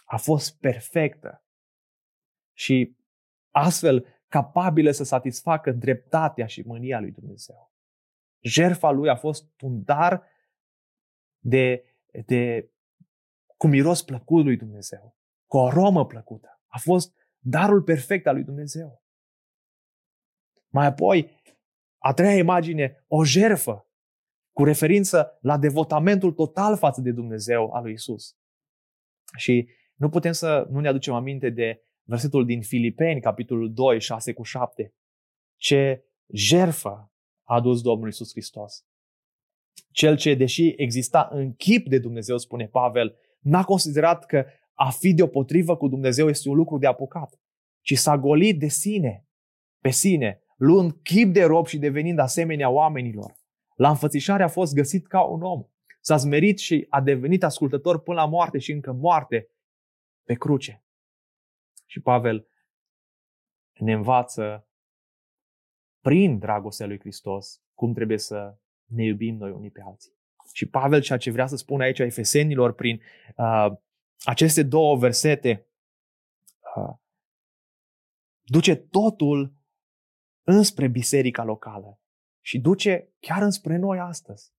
a 0.05 0.17
fost 0.17 0.59
perfectă. 0.59 1.45
Și 2.57 2.95
astfel 3.51 4.14
capabilă 4.27 4.91
să 4.91 5.03
satisfacă 5.03 5.71
dreptatea 5.71 6.45
și 6.45 6.61
mânia 6.61 6.99
lui 6.99 7.11
Dumnezeu. 7.11 7.73
Jerfa 8.39 8.91
lui 8.91 9.09
a 9.09 9.15
fost 9.15 9.61
un 9.61 9.83
dar 9.83 10.23
de, 11.39 11.83
de 12.25 12.69
cu 13.57 13.67
miros 13.67 14.03
plăcut 14.03 14.43
lui 14.43 14.57
Dumnezeu. 14.57 15.15
cu 15.45 15.57
o 15.57 15.65
aromă 15.65 16.05
plăcută. 16.05 16.61
A 16.67 16.77
fost 16.77 17.15
darul 17.39 17.81
perfect 17.81 18.27
al 18.27 18.33
lui 18.33 18.43
Dumnezeu. 18.43 19.03
Mai 20.67 20.85
apoi, 20.85 21.41
a 21.97 22.13
treia 22.13 22.37
imagine, 22.37 23.05
o 23.07 23.23
jerfă, 23.23 23.87
cu 24.51 24.63
referință 24.63 25.37
la 25.41 25.57
devotamentul 25.57 26.33
total 26.33 26.77
față 26.77 27.01
de 27.01 27.11
Dumnezeu 27.11 27.71
al 27.71 27.83
lui 27.83 27.93
Isus. 27.93 28.37
Și 29.37 29.69
nu 29.95 30.09
putem 30.09 30.31
să 30.31 30.67
nu 30.69 30.79
ne 30.79 30.87
aducem 30.87 31.13
aminte 31.13 31.49
de 31.49 31.83
versetul 32.05 32.45
din 32.45 32.61
Filipeni, 32.61 33.21
capitolul 33.21 33.73
2, 33.73 34.01
6 34.01 34.33
cu 34.33 34.43
7. 34.43 34.93
Ce 35.55 36.03
jerfă 36.33 37.11
a 37.43 37.55
adus 37.55 37.81
Domnul 37.81 38.07
Isus 38.07 38.31
Hristos. 38.31 38.85
Cel 39.91 40.17
ce, 40.17 40.33
deși 40.33 40.73
exista 40.75 41.27
în 41.31 41.53
chip 41.53 41.87
de 41.87 41.99
Dumnezeu, 41.99 42.37
spune 42.37 42.67
Pavel, 42.67 43.15
n-a 43.39 43.63
considerat 43.63 44.25
că 44.25 44.45
a 44.73 44.89
fi 44.89 45.13
deopotrivă 45.13 45.77
cu 45.77 45.87
Dumnezeu 45.87 46.29
este 46.29 46.49
un 46.49 46.55
lucru 46.55 46.77
de 46.77 46.87
apucat, 46.87 47.39
ci 47.81 47.97
s-a 47.97 48.17
golit 48.17 48.59
de 48.59 48.67
sine, 48.67 49.27
pe 49.79 49.89
sine, 49.89 50.41
luând 50.57 50.91
chip 51.03 51.33
de 51.33 51.43
rob 51.43 51.67
și 51.67 51.77
devenind 51.77 52.19
asemenea 52.19 52.69
oamenilor. 52.69 53.35
La 53.75 53.89
înfățișare 53.89 54.43
a 54.43 54.47
fost 54.47 54.73
găsit 54.73 55.07
ca 55.07 55.21
un 55.21 55.41
om. 55.41 55.63
S-a 56.01 56.17
smerit 56.17 56.59
și 56.59 56.85
a 56.89 57.01
devenit 57.01 57.43
ascultător 57.43 57.99
până 57.99 58.19
la 58.19 58.25
moarte 58.25 58.57
și 58.57 58.71
încă 58.71 58.91
moarte 58.91 59.49
pe 60.23 60.33
cruce. 60.33 60.84
Și 61.85 61.99
Pavel 61.99 62.47
ne 63.73 63.93
învață 63.93 64.67
prin 66.01 66.39
dragostea 66.39 66.85
lui 66.87 66.99
Hristos 66.99 67.61
cum 67.73 67.93
trebuie 67.93 68.17
să 68.17 68.57
ne 68.85 69.03
iubim 69.03 69.35
noi 69.35 69.51
unii 69.51 69.71
pe 69.71 69.81
alții. 69.81 70.13
Și 70.53 70.69
Pavel 70.69 71.01
ceea 71.01 71.17
ce 71.17 71.31
vrea 71.31 71.47
să 71.47 71.55
spună 71.55 71.83
aici 71.83 71.99
efesenilor 71.99 72.73
prin 72.73 73.01
uh, 73.37 73.71
aceste 74.23 74.63
două 74.63 74.97
versete 74.97 75.67
uh, 76.75 76.95
duce 78.41 78.75
totul 78.75 79.53
înspre 80.43 80.87
biserica 80.87 81.43
locală 81.43 81.99
și 82.41 82.59
duce 82.59 83.13
chiar 83.19 83.41
înspre 83.41 83.77
noi 83.77 83.99
astăzi. 83.99 84.53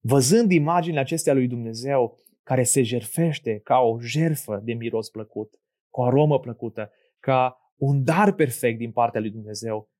Văzând 0.00 0.50
imaginile 0.50 1.00
acestea 1.00 1.32
lui 1.32 1.48
Dumnezeu 1.48 2.18
care 2.42 2.62
se 2.62 2.82
jerfește 2.82 3.58
ca 3.58 3.78
o 3.78 4.00
jerfă 4.00 4.60
de 4.64 4.72
miros 4.72 5.10
plăcut, 5.10 5.60
cu 5.96 6.02
aromă 6.02 6.40
plăcută, 6.40 6.90
ca 7.20 7.58
un 7.76 8.04
dar 8.04 8.32
perfect 8.32 8.78
din 8.78 8.92
partea 8.92 9.20
lui 9.20 9.30
Dumnezeu, 9.30 9.90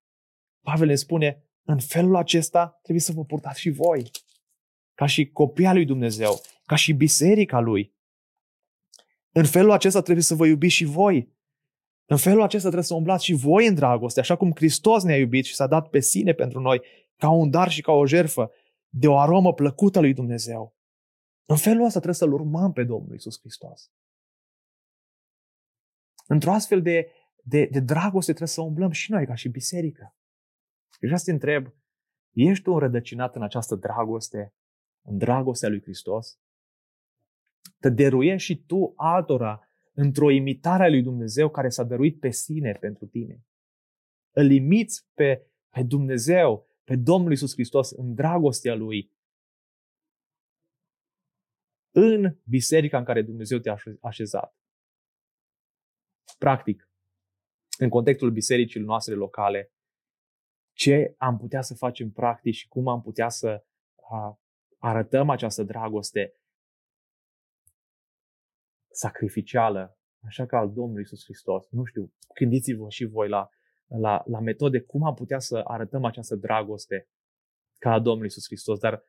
Pavel 0.61 0.87
ne 0.87 0.95
spune, 0.95 1.45
în 1.63 1.79
felul 1.79 2.17
acesta 2.17 2.79
trebuie 2.83 3.05
să 3.05 3.13
vă 3.13 3.25
purtați 3.25 3.61
și 3.61 3.71
voi, 3.71 4.11
ca 4.95 5.07
și 5.07 5.31
copia 5.31 5.73
lui 5.73 5.85
Dumnezeu, 5.85 6.41
ca 6.65 6.75
și 6.75 6.93
biserica 6.93 7.61
lui. 7.61 7.95
În 9.33 9.45
felul 9.45 9.71
acesta 9.71 10.01
trebuie 10.03 10.25
să 10.25 10.35
vă 10.35 10.47
iubiți 10.47 10.75
și 10.75 10.85
voi. 10.85 11.35
În 12.05 12.17
felul 12.17 12.43
acesta 12.43 12.67
trebuie 12.67 12.85
să 12.89 12.95
umblați 12.95 13.25
și 13.25 13.33
voi 13.33 13.67
în 13.67 13.75
dragoste, 13.75 14.21
așa 14.21 14.37
cum 14.37 14.53
Hristos 14.55 15.03
ne-a 15.03 15.19
iubit 15.19 15.45
și 15.45 15.55
s-a 15.55 15.67
dat 15.67 15.89
pe 15.89 16.01
sine 16.01 16.33
pentru 16.33 16.61
noi, 16.61 16.83
ca 17.17 17.31
un 17.31 17.51
dar 17.51 17.71
și 17.71 17.83
ca 17.83 17.93
o 17.93 18.07
jerfă, 18.07 18.51
de 18.89 19.09
o 19.09 19.19
aromă 19.19 19.55
plăcută 19.55 20.01
lui 20.01 20.15
Dumnezeu. 20.15 20.77
În 21.45 21.57
felul 21.57 21.85
ăsta 21.85 22.01
trebuie 22.01 22.15
să-L 22.15 22.33
urmăm 22.33 22.73
pe 22.73 22.85
Domnul 22.85 23.15
Isus 23.15 23.39
Hristos. 23.41 23.91
Într-o 26.27 26.53
astfel 26.53 26.83
de, 26.83 27.11
de, 27.43 27.69
de 27.71 27.81
dragoste 27.81 28.33
trebuie 28.33 28.49
să 28.49 28.61
umblăm 28.61 28.91
și 28.91 29.11
noi, 29.11 29.27
ca 29.27 29.35
și 29.35 29.49
biserică. 29.49 30.15
Și 30.91 30.99
vreau 31.01 31.17
să 31.17 31.25
te 31.25 31.31
întreb, 31.31 31.75
ești 32.31 32.63
tu 32.63 32.73
înrădăcinat 32.73 33.37
în 33.37 33.43
această 33.43 33.75
dragoste, 33.75 34.55
în 35.03 35.19
dragostea 35.19 35.69
lui 35.69 35.83
Hristos? 35.83 36.41
Te 37.79 37.91
dăruiești 37.91 38.53
și 38.53 38.65
tu 38.65 38.93
altora 38.97 39.61
într-o 39.93 40.31
imitare 40.31 40.85
a 40.85 40.89
lui 40.89 41.03
Dumnezeu 41.03 41.51
care 41.51 41.69
s-a 41.69 41.85
dăruit 41.85 42.21
pe 42.21 42.31
sine 42.31 42.73
pentru 42.73 43.07
tine. 43.07 43.45
Îl 44.31 44.51
imiți 44.51 45.09
pe, 45.15 45.51
pe 45.71 45.83
Dumnezeu, 45.83 46.69
pe 46.85 46.97
Domnul 46.97 47.33
Isus 47.33 47.53
Hristos 47.53 47.91
în 47.91 48.15
dragostea 48.15 48.75
Lui, 48.75 49.15
în 51.91 52.37
biserica 52.45 52.99
în 52.99 53.05
care 53.05 53.23
Dumnezeu 53.23 53.59
te-a 53.59 53.77
așezat. 54.01 54.57
Practic, 56.39 56.91
în 57.79 57.89
contextul 57.89 58.31
bisericii 58.31 58.81
noastre 58.81 59.15
locale, 59.15 59.73
ce 60.73 61.15
am 61.19 61.37
putea 61.37 61.63
să 61.63 61.75
facem 61.75 62.11
practic 62.11 62.55
și 62.55 62.69
cum 62.69 62.89
am 62.89 63.03
putea 63.03 63.29
să 63.29 63.65
arătăm 64.79 65.31
această 65.31 65.63
dragoste 65.63 66.35
sacrificială, 68.91 69.99
așa 70.21 70.47
ca 70.47 70.59
al 70.59 70.73
Domnului 70.73 71.03
Isus 71.03 71.25
Hristos. 71.25 71.67
Nu 71.71 71.85
știu, 71.85 72.13
gândiți-vă 72.35 72.89
și 72.89 73.05
voi 73.05 73.29
la, 73.29 73.49
la, 73.87 74.23
la 74.27 74.41
metode 74.41 74.81
cum 74.81 75.05
am 75.05 75.15
putea 75.15 75.39
să 75.39 75.61
arătăm 75.65 76.05
această 76.05 76.37
dragoste 76.37 77.09
ca 77.79 77.93
a 77.93 78.01
Domnului 78.01 78.27
Isus 78.27 78.45
Hristos, 78.47 78.79
dar 78.79 79.05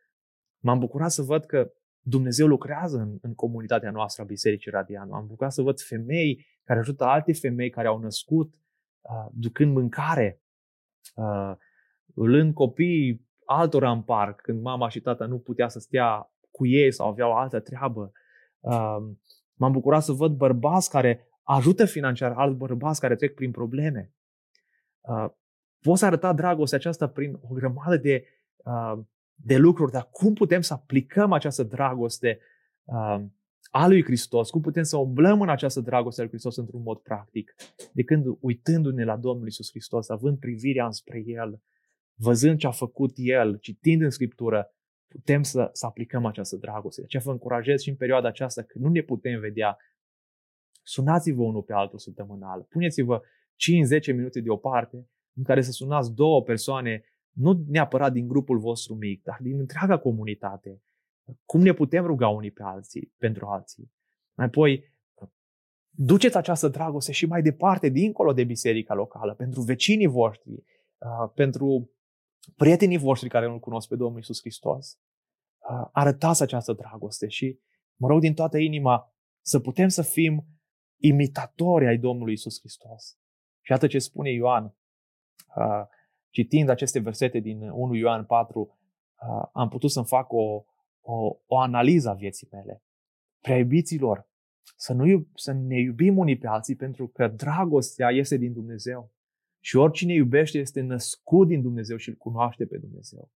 m-am 0.60 0.80
bucurat 0.80 1.12
să 1.12 1.22
văd 1.22 1.46
că 1.46 1.74
Dumnezeu 2.10 2.48
lucrează 2.48 2.98
în, 2.98 3.18
în 3.22 3.36
comunitatea 3.36 3.92
noastră 3.92 4.24
a 4.24 4.26
Bisericii 4.26 4.72
Radianu. 4.72 5.14
Am 5.14 5.28
bucurat 5.28 5.52
să 5.52 5.62
văd 5.62 5.80
femei 5.80 6.46
care 6.64 6.80
ajută 6.80 7.04
alte 7.04 7.34
femei 7.34 7.70
care 7.70 7.88
au 7.88 8.00
născut 8.00 8.54
uh, 9.02 9.32
ducând 9.32 9.74
mâncare, 9.74 10.42
uh, 11.16 11.52
lând 12.14 12.54
copii 12.54 13.28
altora 13.46 13.92
în 13.92 14.02
parc, 14.02 14.42
când 14.42 14.62
mama 14.62 14.90
și 14.90 15.02
tata 15.02 15.26
nu 15.26 15.40
putea 15.40 15.68
să 15.68 15.80
stea 15.80 16.32
cu 16.52 16.66
ei 16.66 16.92
sau 16.92 17.08
aveau 17.08 17.34
altă 17.34 17.60
treabă. 17.60 18.12
Uh, 18.60 18.98
m-am 19.54 19.72
bucurat 19.72 20.04
să 20.04 20.12
văd 20.12 20.32
bărbați 20.32 20.90
care 20.90 21.28
ajută 21.44 21.86
financiar 21.86 22.32
alți 22.32 22.58
bărbați 22.58 23.00
care 23.00 23.16
trec 23.16 23.34
prin 23.34 23.52
probleme. 23.52 24.14
Uh, 25.02 25.30
poți 25.80 26.06
arăta 26.06 26.34
dragostea 26.34 26.78
aceasta 26.78 27.08
prin 27.08 27.40
o 27.42 27.54
grămadă 27.54 27.98
de 27.98 28.26
uh, 28.56 29.00
de 29.44 29.58
lucruri, 29.58 29.92
dar 29.92 30.08
cum 30.12 30.34
putem 30.34 30.62
să 30.62 30.74
aplicăm 30.74 31.32
această 31.32 31.64
dragoste 31.64 32.40
uh, 32.84 33.26
a 33.70 33.88
lui 33.88 34.04
Hristos, 34.04 34.50
cum 34.50 34.62
putem 34.62 34.84
să 34.84 34.98
umblăm 34.98 35.42
în 35.42 35.50
această 35.50 35.82
dragoste 35.82 36.20
a 36.20 36.24
lui 36.24 36.32
Hristos 36.32 36.58
într-un 36.58 36.82
mod 36.82 36.98
practic, 36.98 37.56
de 37.94 38.04
când 38.04 38.26
uitându-ne 38.40 39.04
la 39.04 39.18
Domnul 39.18 39.48
Isus 39.48 39.70
Hristos, 39.70 40.10
având 40.10 40.40
privirea 40.40 40.86
înspre 40.86 41.24
El, 41.26 41.62
văzând 42.14 42.58
ce 42.58 42.68
a 42.68 42.72
făcut 42.72 43.12
El, 43.16 43.58
citind 43.58 44.02
în 44.02 44.10
Scriptură, 44.10 44.72
putem 45.08 45.44
să, 45.44 45.70
să 45.74 45.86
aplicăm 45.86 46.26
această 46.26 46.56
dragoste. 46.56 47.00
De 47.02 47.06
aceea 47.06 47.24
vă 47.26 47.32
încurajez 47.32 47.82
și 47.82 47.90
în 47.90 47.96
perioada 47.96 48.28
aceasta, 48.28 48.62
când 48.62 48.86
nu 48.86 48.92
ne 48.92 49.02
putem 49.02 49.40
vedea, 49.40 49.78
sunați-vă 50.84 51.42
unul 51.42 51.64
pe 51.64 51.74
altul 51.74 52.00
săptămânal, 52.00 52.62
puneți-vă 52.62 53.22
5-10 54.12 54.16
minute 54.16 54.42
deoparte 54.42 55.10
în 55.34 55.44
care 55.44 55.62
să 55.62 55.72
sunați 55.72 56.14
două 56.14 56.44
persoane 56.44 57.04
nu 57.38 57.64
neapărat 57.68 58.12
din 58.12 58.28
grupul 58.28 58.60
vostru 58.60 58.96
mic, 58.96 59.24
dar 59.24 59.38
din 59.42 59.60
întreaga 59.60 59.98
comunitate. 59.98 60.82
Cum 61.46 61.62
ne 61.62 61.74
putem 61.74 62.06
ruga 62.06 62.28
unii 62.28 62.52
pe 62.52 62.64
alții, 62.64 63.14
pentru 63.18 63.46
alții. 63.46 63.92
Mai 64.34 64.46
apoi, 64.46 64.84
duceți 65.90 66.38
această 66.38 66.68
dragoste 66.68 67.12
și 67.12 67.26
mai 67.26 67.42
departe, 67.42 67.90
dincolo 67.90 68.34
de 68.34 68.44
biserica 68.44 68.94
locală, 68.94 69.34
pentru 69.34 69.62
vecinii 69.62 70.08
voștri, 70.08 70.52
uh, 70.52 71.32
pentru 71.34 71.92
prietenii 72.56 72.98
voștri 72.98 73.30
care 73.30 73.48
nu 73.48 73.60
cunosc 73.60 73.88
pe 73.88 73.96
Domnul 73.96 74.20
Isus 74.20 74.40
Hristos. 74.40 75.00
Uh, 75.70 75.90
arătați 75.92 76.42
această 76.42 76.74
dragoste 76.74 77.28
și 77.28 77.60
mă 77.96 78.08
rog 78.08 78.20
din 78.20 78.34
toată 78.34 78.58
inima 78.58 79.14
să 79.42 79.60
putem 79.60 79.88
să 79.88 80.02
fim 80.02 80.46
imitatori 80.98 81.88
ai 81.88 81.98
Domnului 81.98 82.34
Isus 82.34 82.60
Hristos. 82.60 83.18
Și 83.62 83.72
iată 83.72 83.88
ce 83.88 84.00
spune 84.00 84.32
Ioan 84.32 84.64
uh, 85.56 85.84
citind 86.30 86.70
aceste 86.70 87.00
versete 87.00 87.40
din 87.40 87.70
1 87.70 87.94
Ioan 87.94 88.26
4, 88.26 88.78
am 89.54 89.70
putut 89.70 89.92
să-mi 89.92 90.06
fac 90.06 90.32
o, 90.32 90.66
o, 91.02 91.38
o 91.46 91.58
analiză 91.58 92.10
a 92.10 92.14
vieții 92.14 92.48
mele. 92.52 92.84
Prea 93.42 93.58
iubiților, 93.58 94.30
să, 94.76 94.94
nu, 94.94 95.28
să 95.36 95.52
ne 95.52 95.80
iubim 95.80 96.18
unii 96.18 96.38
pe 96.38 96.48
alții 96.48 96.76
pentru 96.76 97.08
că 97.08 97.28
dragostea 97.28 98.10
este 98.10 98.38
din 98.38 98.54
Dumnezeu. 98.54 99.12
Și 99.60 99.76
oricine 99.76 100.14
iubește 100.14 100.58
este 100.58 100.82
născut 100.82 101.48
din 101.48 101.62
Dumnezeu 101.62 101.98
și 101.98 102.10
îl 102.10 102.16
cunoaște 102.16 102.66
pe 102.66 102.78
Dumnezeu. 102.78 103.32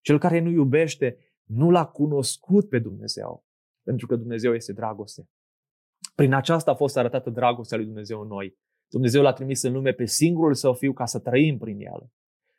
Cel 0.00 0.18
care 0.18 0.40
nu 0.40 0.50
iubește 0.50 1.18
nu 1.44 1.70
l-a 1.70 1.86
cunoscut 1.86 2.68
pe 2.68 2.78
Dumnezeu, 2.78 3.44
pentru 3.82 4.06
că 4.06 4.16
Dumnezeu 4.16 4.54
este 4.54 4.72
dragoste. 4.72 5.28
Prin 6.14 6.32
aceasta 6.32 6.70
a 6.70 6.74
fost 6.74 6.96
arătată 6.96 7.30
dragostea 7.30 7.76
lui 7.76 7.86
Dumnezeu 7.86 8.20
în 8.20 8.26
noi. 8.26 8.58
Dumnezeu 8.88 9.22
l-a 9.22 9.32
trimis 9.32 9.62
în 9.62 9.72
lume 9.72 9.92
pe 9.92 10.04
singurul 10.04 10.54
său 10.54 10.74
fiu 10.74 10.92
ca 10.92 11.06
să 11.06 11.18
trăim 11.18 11.58
prin 11.58 11.80
el. 11.80 12.10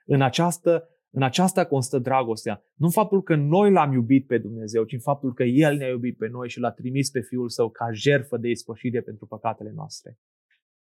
În 0.06 0.22
această 0.22 0.90
în 1.16 1.24
aceasta 1.24 1.66
constă 1.66 2.00
dragostea. 2.00 2.64
Nu 2.74 2.86
în 2.86 2.92
faptul 2.92 3.24
că 3.24 3.36
noi 3.36 3.72
l-am 3.72 3.92
iubit 3.92 4.28
pe 4.28 4.38
Dumnezeu, 4.38 4.84
ci 4.84 4.94
în 4.94 5.00
faptul 5.00 5.34
că 5.34 5.44
El 5.44 5.78
ne-a 5.78 5.88
iubit 5.88 6.18
pe 6.18 6.28
noi 6.28 6.50
și 6.50 6.60
l-a 6.60 6.72
trimis 6.72 7.10
pe 7.10 7.22
Fiul 7.22 7.50
Său 7.50 7.70
ca 7.70 7.92
jerfă 7.92 8.38
de 8.38 8.50
ispășire 8.50 9.02
pentru 9.02 9.26
păcatele 9.26 9.72
noastre. 9.72 10.20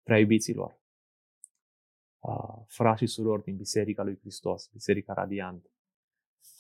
Prea 0.03 0.19
iubiților, 0.19 0.81
frați 2.67 2.99
și 2.99 3.07
surori 3.07 3.43
din 3.43 3.57
Biserica 3.57 4.03
lui 4.03 4.19
Hristos, 4.19 4.69
Biserica 4.73 5.13
Radiant, 5.13 5.71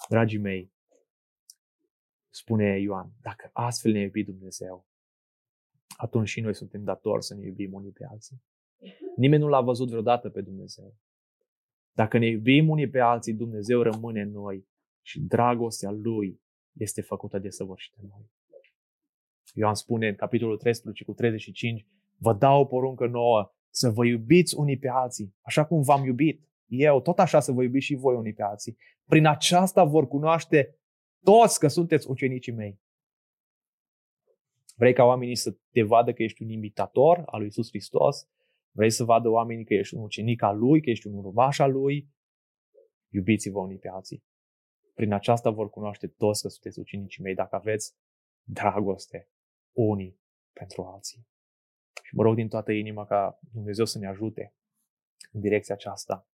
dragii 0.09 0.39
mei, 0.39 0.73
spune 2.31 2.81
Ioan, 2.81 3.13
dacă 3.21 3.51
astfel 3.53 3.93
ne-a 3.93 4.03
iubit 4.03 4.27
Dumnezeu, 4.27 4.87
atunci 5.97 6.29
și 6.29 6.41
noi 6.41 6.55
suntem 6.55 6.85
datori 6.85 7.25
să 7.25 7.35
ne 7.35 7.45
iubim 7.45 7.73
unii 7.73 7.93
pe 7.93 8.05
alții. 8.11 8.43
Nimeni 9.17 9.43
nu 9.43 9.49
l-a 9.49 9.61
văzut 9.61 9.89
vreodată 9.89 10.29
pe 10.29 10.41
Dumnezeu. 10.41 10.97
Dacă 11.93 12.19
ne 12.19 12.27
iubim 12.27 12.69
unii 12.69 12.89
pe 12.89 12.99
alții, 12.99 13.33
Dumnezeu 13.33 13.83
rămâne 13.83 14.21
în 14.21 14.31
noi 14.31 14.67
și 15.03 15.21
dragostea 15.21 15.91
Lui 15.91 16.41
este 16.73 17.01
făcută 17.01 17.39
de 17.39 17.51
săvârșită 17.51 17.97
în 18.03 18.09
noi. 18.09 18.31
Ioan 19.55 19.75
spune 19.75 20.09
în 20.09 20.15
capitolul 20.15 20.57
13 20.57 21.05
cu 21.05 21.13
35, 21.13 21.87
vă 22.17 22.33
dau 22.33 22.61
o 22.61 22.65
poruncă 22.65 23.07
nouă, 23.07 23.55
să 23.71 23.91
vă 23.91 24.07
iubiți 24.07 24.57
unii 24.57 24.79
pe 24.79 24.89
alții, 24.89 25.35
așa 25.41 25.65
cum 25.65 25.83
v-am 25.83 26.05
iubit. 26.05 26.49
Eu, 26.67 27.01
tot 27.01 27.19
așa 27.19 27.41
să 27.41 27.53
vă 27.53 27.63
iubiți 27.63 27.85
și 27.85 27.95
voi 27.95 28.15
unii 28.15 28.33
pe 28.33 28.43
alții. 28.43 28.77
Prin 29.05 29.27
aceasta 29.27 29.85
vor 29.85 30.09
cunoaște 30.09 30.79
toți 31.23 31.59
că 31.59 31.69
sunteți 31.69 32.11
ucenicii 32.11 32.53
mei. 32.53 32.81
Vrei 34.77 34.93
ca 34.93 35.05
oamenii 35.05 35.37
să 35.37 35.57
te 35.71 35.83
vadă 35.83 36.13
că 36.13 36.23
ești 36.23 36.43
un 36.43 36.49
imitator 36.49 37.23
al 37.27 37.39
lui 37.39 37.49
Isus 37.49 37.69
Hristos? 37.69 38.29
Vrei 38.75 38.91
să 38.91 39.05
vadă 39.05 39.29
oamenii 39.29 39.65
că 39.65 39.75
ești 39.75 39.95
un 39.95 40.03
ucenic 40.03 40.43
al 40.43 40.59
lui, 40.59 40.81
că 40.81 40.91
ești 40.91 41.07
un 41.07 41.25
urmaș 41.25 41.59
al 41.59 41.73
lui? 41.73 42.11
Iubiți-vă 43.09 43.59
unii 43.59 43.79
pe 43.79 43.89
alții. 43.89 44.25
Prin 44.95 45.13
aceasta 45.13 45.51
vor 45.51 45.71
cunoaște 45.71 46.07
toți 46.07 46.43
că 46.43 46.49
sunteți 46.49 46.79
ucenicii 46.79 47.23
mei 47.23 47.35
dacă 47.35 47.57
aveți 47.57 47.95
dragoste 48.43 49.29
unii 49.73 50.21
pentru 50.53 50.83
alții. 50.83 51.27
Și 52.03 52.15
mă 52.15 52.23
rog 52.23 52.35
din 52.35 52.49
toată 52.49 52.73
inima 52.73 53.07
ca 53.07 53.39
Dumnezeu 53.53 53.85
să 53.85 53.99
ne 53.99 54.07
ajute 54.07 54.55
în 55.33 55.41
direcția 55.41 55.75
aceasta 55.75 56.27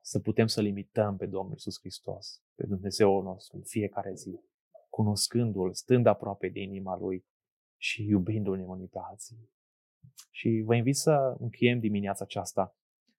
să 0.00 0.20
putem 0.20 0.46
să 0.46 0.60
limităm 0.60 1.16
pe 1.16 1.26
Domnul 1.26 1.54
Isus 1.54 1.78
Hristos, 1.78 2.42
pe 2.54 2.66
Dumnezeul 2.66 3.22
nostru 3.22 3.56
în 3.56 3.62
fiecare 3.62 4.14
zi, 4.14 4.40
cunoscându-L, 4.90 5.74
stând 5.74 6.06
aproape 6.06 6.48
de 6.48 6.60
inima 6.60 6.96
Lui 6.96 7.26
și 7.76 8.06
iubindu-ne 8.06 8.64
unii 8.64 8.86
pe 8.86 8.98
alții. 8.98 9.50
Și 10.30 10.62
vă 10.64 10.74
invit 10.74 10.96
să 10.96 11.36
încheiem 11.38 11.78
dimineața 11.78 12.24
aceasta, 12.24 12.76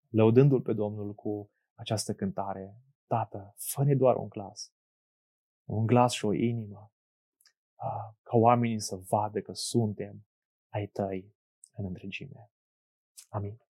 lăudându-L 0.09 0.61
pe 0.61 0.73
Domnul 0.73 1.13
cu 1.13 1.51
această 1.73 2.13
cântare. 2.13 2.75
Tată, 3.07 3.53
fă-ne 3.57 3.95
doar 3.95 4.15
un 4.15 4.29
glas, 4.29 4.73
un 5.63 5.85
glas 5.85 6.13
și 6.13 6.25
o 6.25 6.33
inimă, 6.33 6.91
ca 8.23 8.37
oamenii 8.37 8.79
să 8.79 8.95
vadă 8.95 9.41
că 9.41 9.53
suntem 9.53 10.25
ai 10.69 10.87
tăi 10.87 11.35
în 11.75 11.85
întregime. 11.85 12.51
Amin. 13.29 13.64